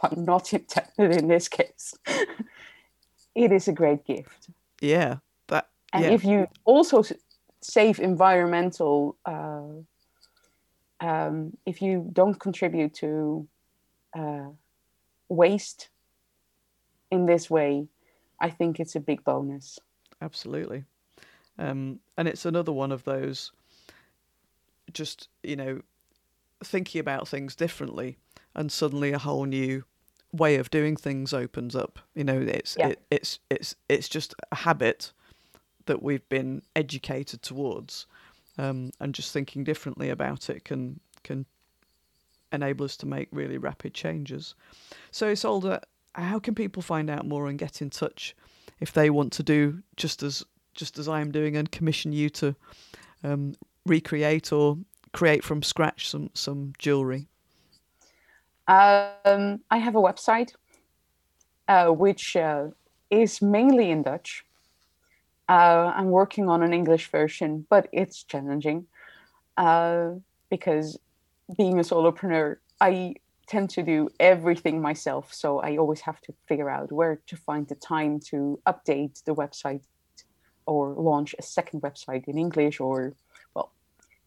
but 0.00 0.16
not 0.16 0.52
intended 0.58 1.16
in 1.16 1.28
this 1.28 1.48
case 1.48 1.94
it 3.34 3.52
is 3.52 3.68
a 3.68 3.72
great 3.72 4.04
gift. 4.04 4.48
Yeah 4.80 5.16
that 5.48 5.68
and 5.92 6.04
yeah. 6.04 6.10
if 6.10 6.24
you 6.24 6.48
also 6.64 7.02
save 7.60 7.98
environmental 7.98 9.16
uh, 9.24 9.62
um, 11.00 11.56
if 11.66 11.82
you 11.82 12.08
don't 12.12 12.38
contribute 12.40 12.94
to 12.94 13.46
uh, 14.16 14.48
waste 15.28 15.88
in 17.10 17.26
this 17.26 17.50
way 17.50 17.86
i 18.40 18.50
think 18.50 18.80
it's 18.80 18.94
a 18.94 19.00
big 19.00 19.24
bonus. 19.24 19.78
Absolutely. 20.20 20.84
Um, 21.58 22.00
and 22.16 22.28
it's 22.28 22.44
another 22.44 22.72
one 22.72 22.92
of 22.92 23.04
those 23.04 23.52
just 24.92 25.28
you 25.42 25.56
know 25.56 25.80
thinking 26.62 27.00
about 27.00 27.28
things 27.28 27.54
differently 27.54 28.16
and 28.54 28.72
suddenly 28.72 29.12
a 29.12 29.18
whole 29.18 29.44
new 29.44 29.84
way 30.32 30.56
of 30.56 30.70
doing 30.70 30.96
things 30.96 31.32
opens 31.32 31.74
up 31.74 31.98
you 32.14 32.24
know 32.24 32.38
it's 32.40 32.76
Yeah. 32.78 32.88
it, 32.88 33.00
it's 33.10 33.38
it's 33.50 33.74
it's 33.88 34.08
just 34.08 34.34
a 34.50 34.56
habit 34.56 35.12
that 35.86 36.02
we've 36.02 36.28
been 36.28 36.62
educated 36.74 37.42
towards 37.42 38.06
um, 38.58 38.90
and 39.00 39.14
just 39.14 39.32
thinking 39.32 39.64
differently 39.64 40.10
about 40.10 40.50
it 40.50 40.64
can 40.64 41.00
can 41.22 41.46
enable 42.52 42.84
us 42.84 42.96
to 42.98 43.06
make 43.06 43.28
really 43.30 43.58
rapid 43.58 43.94
changes 43.94 44.54
so 45.10 45.28
Isolde 45.30 45.80
how 46.14 46.38
can 46.38 46.54
people 46.54 46.82
find 46.82 47.10
out 47.10 47.26
more 47.26 47.48
and 47.48 47.58
get 47.58 47.82
in 47.82 47.90
touch 47.90 48.34
if 48.80 48.92
they 48.92 49.10
want 49.10 49.32
to 49.34 49.42
do 49.42 49.82
just 49.96 50.22
as 50.22 50.44
just 50.74 50.98
as 50.98 51.08
I'm 51.08 51.30
doing 51.30 51.56
and 51.56 51.70
commission 51.70 52.12
you 52.12 52.28
to 52.30 52.54
um, 53.24 53.54
recreate 53.86 54.52
or 54.52 54.78
create 55.18 55.42
from 55.42 55.62
scratch 55.62 56.02
some 56.12 56.28
some 56.34 56.60
jewelry 56.84 57.22
Um, 58.68 59.60
I 59.76 59.78
have 59.86 59.96
a 59.96 60.02
website 60.08 60.50
uh, 61.68 61.88
which 62.04 62.36
uh, 62.36 62.68
is 63.10 63.40
mainly 63.40 63.90
in 63.90 64.02
Dutch. 64.02 64.44
Uh, 65.48 65.92
I'm 65.98 66.10
working 66.10 66.48
on 66.48 66.62
an 66.62 66.72
English 66.72 67.10
version, 67.10 67.66
but 67.68 67.88
it's 67.92 68.24
challenging 68.24 68.86
uh, 69.56 70.10
because 70.50 70.98
being 71.56 71.78
a 71.78 71.82
solopreneur, 71.82 72.56
I 72.80 73.14
tend 73.46 73.70
to 73.70 73.82
do 73.82 74.08
everything 74.18 74.82
myself. 74.82 75.32
So 75.32 75.60
I 75.60 75.76
always 75.76 76.00
have 76.00 76.20
to 76.22 76.34
figure 76.48 76.70
out 76.76 76.90
where 76.90 77.20
to 77.30 77.36
find 77.36 77.68
the 77.68 77.76
time 77.76 78.18
to 78.30 78.58
update 78.66 79.22
the 79.24 79.34
website 79.34 79.84
or 80.66 80.94
launch 81.10 81.30
a 81.38 81.42
second 81.42 81.82
website 81.82 82.24
in 82.26 82.36
English, 82.38 82.80
or, 82.80 83.14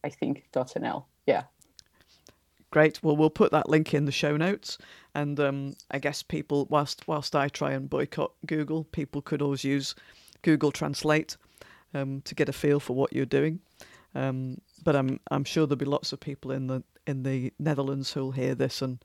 I 0.04 0.08
think 0.08 0.44
.nl. 0.52 1.04
Yeah. 1.26 1.42
great 2.70 3.00
well 3.02 3.16
we'll 3.16 3.30
put 3.30 3.50
that 3.52 3.68
link 3.68 3.94
in 3.94 4.06
the 4.06 4.12
show 4.12 4.36
notes 4.36 4.78
and 5.14 5.38
um, 5.38 5.76
I 5.90 6.00
guess 6.00 6.22
people 6.22 6.66
whilst 6.70 7.06
whilst 7.06 7.36
I 7.36 7.48
try 7.48 7.72
and 7.72 7.88
boycott 7.88 8.32
Google 8.46 8.82
people 8.84 9.22
could 9.22 9.42
always 9.42 9.62
use 9.62 9.94
Google 10.40 10.72
Translate 10.72 11.36
um, 11.94 12.22
to 12.22 12.34
get 12.34 12.48
a 12.48 12.52
feel 12.52 12.80
for 12.80 12.96
what 12.96 13.12
you're 13.12 13.26
doing 13.26 13.60
um, 14.16 14.60
but 14.82 14.96
I'm 14.96 15.20
I'm 15.30 15.44
sure 15.44 15.64
there'll 15.66 15.76
be 15.76 15.84
lots 15.84 16.12
of 16.12 16.18
people 16.18 16.50
in 16.50 16.66
the 16.66 16.82
in 17.06 17.22
the 17.22 17.52
Netherlands 17.58 18.12
who'll 18.12 18.32
hear 18.32 18.54
this 18.54 18.82
and 18.82 19.02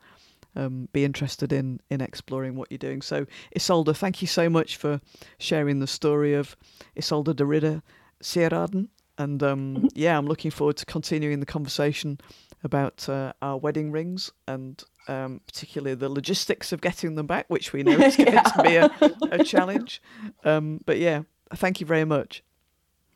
um, 0.56 0.90
be 0.92 1.06
interested 1.06 1.54
in 1.54 1.80
in 1.90 2.02
exploring 2.02 2.56
what 2.56 2.72
you're 2.72 2.78
doing. 2.78 3.02
So 3.02 3.26
Isolde, 3.56 3.96
thank 3.96 4.22
you 4.22 4.28
so 4.28 4.50
much 4.50 4.76
for 4.76 5.00
sharing 5.40 5.80
the 5.80 5.88
story 5.88 6.34
of 6.34 6.58
Isolde 6.98 7.36
de 7.36 7.46
Ridder 7.46 7.82
Sieraden. 8.22 8.88
And 9.20 9.42
um, 9.42 9.88
yeah, 9.96 10.18
I'm 10.18 10.28
looking 10.28 10.52
forward 10.52 10.78
to 10.78 10.86
continuing 10.86 11.40
the 11.40 11.46
conversation 11.46 12.20
about 12.64 13.08
uh, 13.10 13.34
our 13.42 13.58
wedding 13.58 13.92
rings 13.92 14.32
and 14.48 14.84
um, 15.08 15.42
particularly 15.48 15.96
the 15.96 16.10
logistics 16.10 16.72
of 16.72 16.82
getting 16.82 17.16
them 17.16 17.28
back, 17.28 17.46
which 17.48 17.74
we 17.74 17.84
know 17.84 17.98
is 17.98 18.16
going 18.16 18.32
to 18.32 18.64
be 18.64 18.76
a, 18.76 18.92
a 19.32 19.44
challenge. 19.44 20.02
Um, 20.44 20.82
but 20.86 20.98
yeah, 20.98 21.24
thank 21.56 21.80
you 21.80 21.88
very 21.88 22.06
much. 22.06 22.44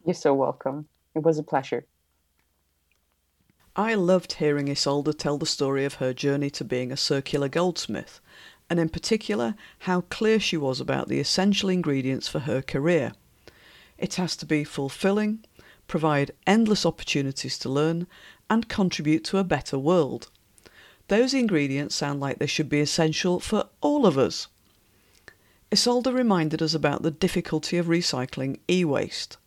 You're 0.05 0.13
so 0.15 0.33
welcome. 0.33 0.87
It 1.13 1.23
was 1.23 1.37
a 1.37 1.43
pleasure. 1.43 1.85
I 3.75 3.93
loved 3.93 4.33
hearing 4.33 4.69
Isolde 4.69 5.17
tell 5.17 5.37
the 5.37 5.45
story 5.45 5.85
of 5.85 5.93
her 5.95 6.13
journey 6.13 6.49
to 6.49 6.65
being 6.65 6.91
a 6.91 6.97
circular 6.97 7.47
goldsmith, 7.47 8.19
and 8.69 8.81
in 8.81 8.89
particular 8.89 9.55
how 9.79 10.01
clear 10.01 10.41
she 10.41 10.57
was 10.57 10.81
about 10.81 11.07
the 11.07 11.19
essential 11.21 11.69
ingredients 11.69 12.27
for 12.27 12.39
her 12.39 12.61
career. 12.61 13.13
It 13.97 14.15
has 14.15 14.35
to 14.37 14.45
be 14.45 14.65
fulfilling, 14.65 15.45
provide 15.87 16.31
endless 16.45 16.85
opportunities 16.85 17.57
to 17.59 17.69
learn, 17.69 18.07
and 18.49 18.67
contribute 18.67 19.23
to 19.25 19.37
a 19.37 19.43
better 19.45 19.79
world. 19.79 20.29
Those 21.07 21.33
ingredients 21.33 21.95
sound 21.95 22.19
like 22.19 22.39
they 22.39 22.47
should 22.47 22.67
be 22.67 22.81
essential 22.81 23.39
for 23.39 23.69
all 23.79 24.05
of 24.05 24.17
us. 24.17 24.47
Isolde 25.71 26.07
reminded 26.07 26.61
us 26.61 26.73
about 26.73 27.03
the 27.03 27.11
difficulty 27.11 27.77
of 27.77 27.85
recycling 27.85 28.59
e 28.69 28.83
waste. 28.83 29.37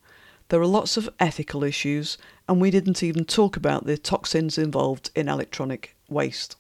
There 0.49 0.61
are 0.61 0.67
lots 0.67 0.97
of 0.97 1.09
ethical 1.19 1.65
issues, 1.65 2.19
and 2.47 2.61
we 2.61 2.71
didn't 2.71 3.03
even 3.03 3.25
talk 3.25 3.57
about 3.57 3.87
the 3.87 3.97
toxins 3.97 4.59
involved 4.59 5.11
in 5.15 5.29
electronic 5.29 5.97
waste. 6.09 6.57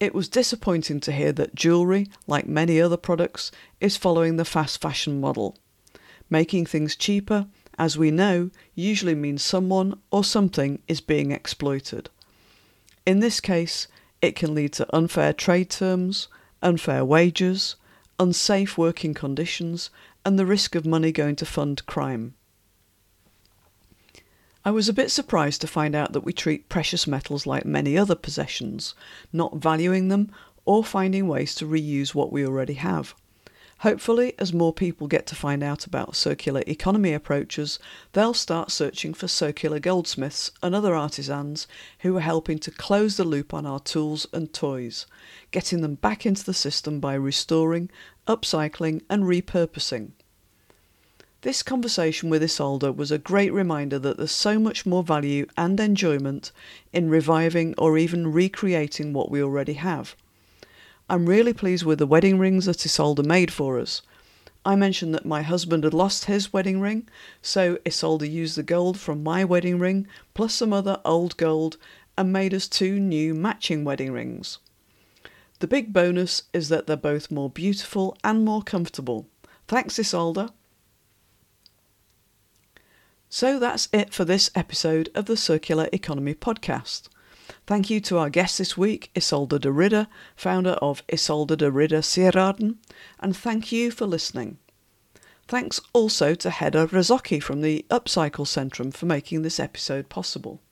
It 0.00 0.14
was 0.14 0.28
disappointing 0.28 1.00
to 1.00 1.12
hear 1.12 1.32
that 1.32 1.54
jewellery, 1.54 2.08
like 2.26 2.46
many 2.46 2.80
other 2.80 2.96
products, 2.96 3.52
is 3.80 3.96
following 3.96 4.36
the 4.36 4.44
fast 4.44 4.80
fashion 4.80 5.20
model. 5.20 5.56
Making 6.28 6.66
things 6.66 6.96
cheaper, 6.96 7.46
as 7.78 7.96
we 7.96 8.10
know, 8.10 8.50
usually 8.74 9.14
means 9.14 9.42
someone 9.42 10.00
or 10.10 10.24
something 10.24 10.80
is 10.88 11.00
being 11.00 11.30
exploited. 11.30 12.10
In 13.06 13.20
this 13.20 13.40
case, 13.40 13.86
it 14.20 14.34
can 14.34 14.54
lead 14.54 14.72
to 14.74 14.94
unfair 14.94 15.32
trade 15.32 15.70
terms, 15.70 16.28
unfair 16.60 17.04
wages, 17.04 17.76
unsafe 18.18 18.76
working 18.76 19.14
conditions, 19.14 19.90
and 20.24 20.38
the 20.38 20.46
risk 20.46 20.74
of 20.74 20.84
money 20.84 21.12
going 21.12 21.36
to 21.36 21.46
fund 21.46 21.86
crime. 21.86 22.34
I 24.64 24.70
was 24.70 24.88
a 24.88 24.92
bit 24.92 25.10
surprised 25.10 25.60
to 25.60 25.66
find 25.66 25.94
out 25.94 26.12
that 26.12 26.24
we 26.24 26.32
treat 26.32 26.68
precious 26.68 27.06
metals 27.06 27.46
like 27.46 27.64
many 27.64 27.96
other 27.96 28.14
possessions, 28.14 28.94
not 29.32 29.56
valuing 29.56 30.08
them 30.08 30.32
or 30.64 30.84
finding 30.84 31.28
ways 31.28 31.54
to 31.56 31.66
reuse 31.66 32.14
what 32.14 32.32
we 32.32 32.44
already 32.44 32.74
have. 32.74 33.14
Hopefully, 33.82 34.34
as 34.40 34.52
more 34.52 34.72
people 34.72 35.06
get 35.06 35.24
to 35.28 35.36
find 35.36 35.62
out 35.62 35.86
about 35.86 36.16
circular 36.16 36.64
economy 36.66 37.14
approaches, 37.14 37.78
they'll 38.12 38.34
start 38.34 38.72
searching 38.72 39.14
for 39.14 39.28
circular 39.28 39.78
goldsmiths 39.78 40.50
and 40.64 40.74
other 40.74 40.96
artisans 40.96 41.68
who 42.00 42.16
are 42.16 42.20
helping 42.20 42.58
to 42.58 42.72
close 42.72 43.16
the 43.16 43.22
loop 43.22 43.54
on 43.54 43.64
our 43.64 43.78
tools 43.78 44.26
and 44.32 44.52
toys, 44.52 45.06
getting 45.52 45.80
them 45.80 45.94
back 45.94 46.26
into 46.26 46.44
the 46.44 46.52
system 46.52 46.98
by 46.98 47.14
restoring, 47.14 47.88
upcycling, 48.26 49.00
and 49.08 49.22
repurposing. 49.24 50.10
This 51.42 51.62
conversation 51.62 52.30
with 52.30 52.42
Isolde 52.42 52.96
was 52.96 53.12
a 53.12 53.18
great 53.18 53.52
reminder 53.52 54.00
that 54.00 54.16
there's 54.16 54.32
so 54.32 54.58
much 54.58 54.84
more 54.84 55.04
value 55.04 55.46
and 55.56 55.78
enjoyment 55.78 56.50
in 56.92 57.08
reviving 57.08 57.76
or 57.78 57.96
even 57.96 58.32
recreating 58.32 59.12
what 59.12 59.30
we 59.30 59.40
already 59.40 59.74
have. 59.74 60.16
I'm 61.08 61.26
really 61.26 61.52
pleased 61.52 61.84
with 61.84 62.00
the 62.00 62.08
wedding 62.08 62.40
rings 62.40 62.66
that 62.66 62.84
Isolde 62.84 63.24
made 63.24 63.52
for 63.52 63.78
us. 63.78 64.02
I 64.64 64.74
mentioned 64.74 65.14
that 65.14 65.24
my 65.24 65.42
husband 65.42 65.84
had 65.84 65.94
lost 65.94 66.24
his 66.24 66.52
wedding 66.52 66.80
ring, 66.80 67.08
so 67.40 67.78
Isolde 67.86 68.28
used 68.28 68.56
the 68.56 68.64
gold 68.64 68.98
from 68.98 69.22
my 69.22 69.44
wedding 69.44 69.78
ring 69.78 70.08
plus 70.34 70.54
some 70.54 70.72
other 70.72 71.00
old 71.04 71.36
gold 71.36 71.76
and 72.16 72.32
made 72.32 72.52
us 72.52 72.66
two 72.66 72.98
new 72.98 73.32
matching 73.32 73.84
wedding 73.84 74.10
rings. 74.10 74.58
The 75.60 75.68
big 75.68 75.92
bonus 75.92 76.42
is 76.52 76.68
that 76.68 76.88
they're 76.88 76.96
both 76.96 77.30
more 77.30 77.48
beautiful 77.48 78.16
and 78.24 78.44
more 78.44 78.62
comfortable. 78.62 79.28
Thanks, 79.68 80.00
Isolde. 80.00 80.50
So 83.30 83.58
that's 83.58 83.90
it 83.92 84.14
for 84.14 84.24
this 84.24 84.50
episode 84.54 85.10
of 85.14 85.26
the 85.26 85.36
Circular 85.36 85.90
Economy 85.92 86.34
Podcast. 86.34 87.10
Thank 87.66 87.90
you 87.90 88.00
to 88.00 88.16
our 88.16 88.30
guest 88.30 88.56
this 88.56 88.78
week, 88.78 89.10
Isolde 89.14 89.60
de 89.60 89.70
Ridder, 89.70 90.06
founder 90.34 90.78
of 90.80 91.02
Isolde 91.12 91.58
de 91.58 91.70
Ridder 91.70 92.00
Sieraden, 92.00 92.76
and 93.20 93.36
thank 93.36 93.70
you 93.70 93.90
for 93.90 94.06
listening. 94.06 94.56
Thanks 95.46 95.78
also 95.92 96.34
to 96.34 96.48
Hedda 96.48 96.86
Razocki 96.86 97.42
from 97.42 97.60
the 97.60 97.84
Upcycle 97.90 98.46
Centrum 98.46 98.94
for 98.94 99.04
making 99.04 99.42
this 99.42 99.60
episode 99.60 100.08
possible. 100.08 100.62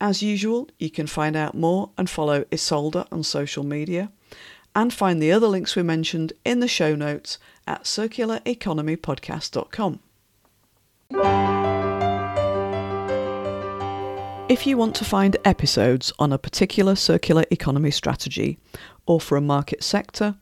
As 0.00 0.22
usual, 0.22 0.68
you 0.78 0.90
can 0.90 1.06
find 1.06 1.36
out 1.36 1.54
more 1.54 1.90
and 1.96 2.10
follow 2.10 2.44
Isolde 2.50 3.06
on 3.12 3.22
social 3.22 3.62
media, 3.62 4.10
and 4.74 4.92
find 4.92 5.22
the 5.22 5.30
other 5.30 5.46
links 5.46 5.76
we 5.76 5.84
mentioned 5.84 6.32
in 6.44 6.58
the 6.58 6.68
show 6.68 6.96
notes 6.96 7.38
at 7.66 7.84
circulareconomypodcast.com. 7.84 10.00
If 14.50 14.66
you 14.66 14.76
want 14.76 14.94
to 14.96 15.04
find 15.04 15.36
episodes 15.44 16.12
on 16.18 16.32
a 16.32 16.38
particular 16.38 16.96
circular 16.96 17.44
economy 17.52 17.92
strategy, 17.92 18.58
or 19.06 19.20
for 19.20 19.36
a 19.36 19.40
market 19.40 19.84
sector, 19.84 20.34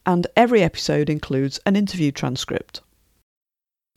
And 0.07 0.27
every 0.35 0.63
episode 0.63 1.11
includes 1.11 1.61
an 1.67 1.77
interview 1.77 2.11
transcript. 2.11 2.81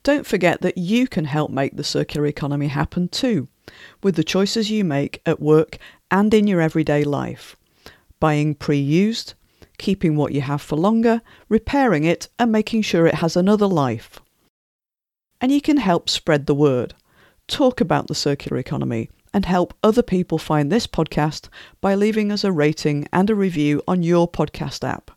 Don't 0.04 0.28
forget 0.28 0.60
that 0.60 0.78
you 0.78 1.08
can 1.08 1.24
help 1.24 1.50
make 1.50 1.78
the 1.78 1.84
circular 1.86 2.28
economy 2.28 2.68
happen 2.68 3.08
too, 3.08 3.48
with 4.04 4.18
the 4.18 4.24
choices 4.26 4.70
you 4.70 4.84
make 4.84 5.22
at 5.26 5.39
work 5.39 5.78
and 6.12 6.34
in 6.34 6.46
your 6.46 6.60
everyday 6.60 7.06
life. 7.06 7.56
Buying 8.20 8.55
pre 8.55 8.78
used, 8.78 9.34
keeping 9.78 10.16
what 10.16 10.34
you 10.34 10.41
have 10.41 10.61
for 10.61 10.76
longer, 10.76 11.22
repairing 11.49 12.03
it, 12.03 12.30
and 12.39 12.51
making 12.51 12.82
sure 12.82 13.05
it 13.07 13.16
has 13.16 13.36
another 13.36 13.68
life. 13.68 14.20
And 15.41 15.51
you 15.51 15.61
can 15.61 15.78
help 15.78 16.09
spread 16.09 16.45
the 16.45 16.55
word, 16.55 16.93
talk 17.47 17.82
about 17.82 18.07
the 18.07 18.16
circular 18.16 18.57
economy, 18.57 19.09
and 19.34 19.45
help 19.45 19.74
other 19.84 20.01
people 20.01 20.38
find 20.38 20.72
this 20.72 20.88
podcast 20.88 21.49
by 21.82 21.93
leaving 21.93 22.32
us 22.32 22.45
a 22.45 22.51
rating 22.51 23.07
and 23.11 23.30
a 23.30 23.36
review 23.36 23.82
on 23.88 24.01
your 24.01 24.32
podcast 24.32 24.88
app. 24.88 25.11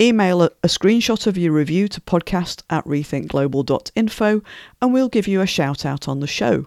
Email 0.00 0.42
a, 0.42 0.50
a, 0.62 0.68
screenshot 0.68 1.26
of 1.26 1.36
your 1.36 1.52
review 1.52 1.88
to 1.88 2.00
podcast 2.00 2.62
at 2.70 2.84
rethinkglobal.info 2.84 4.42
and 4.80 4.92
we'll 4.92 5.08
give 5.08 5.28
you 5.28 5.40
a 5.40 5.46
shout 5.46 5.84
out 5.84 6.08
on 6.08 6.20
the 6.20 6.26
show. 6.26 6.66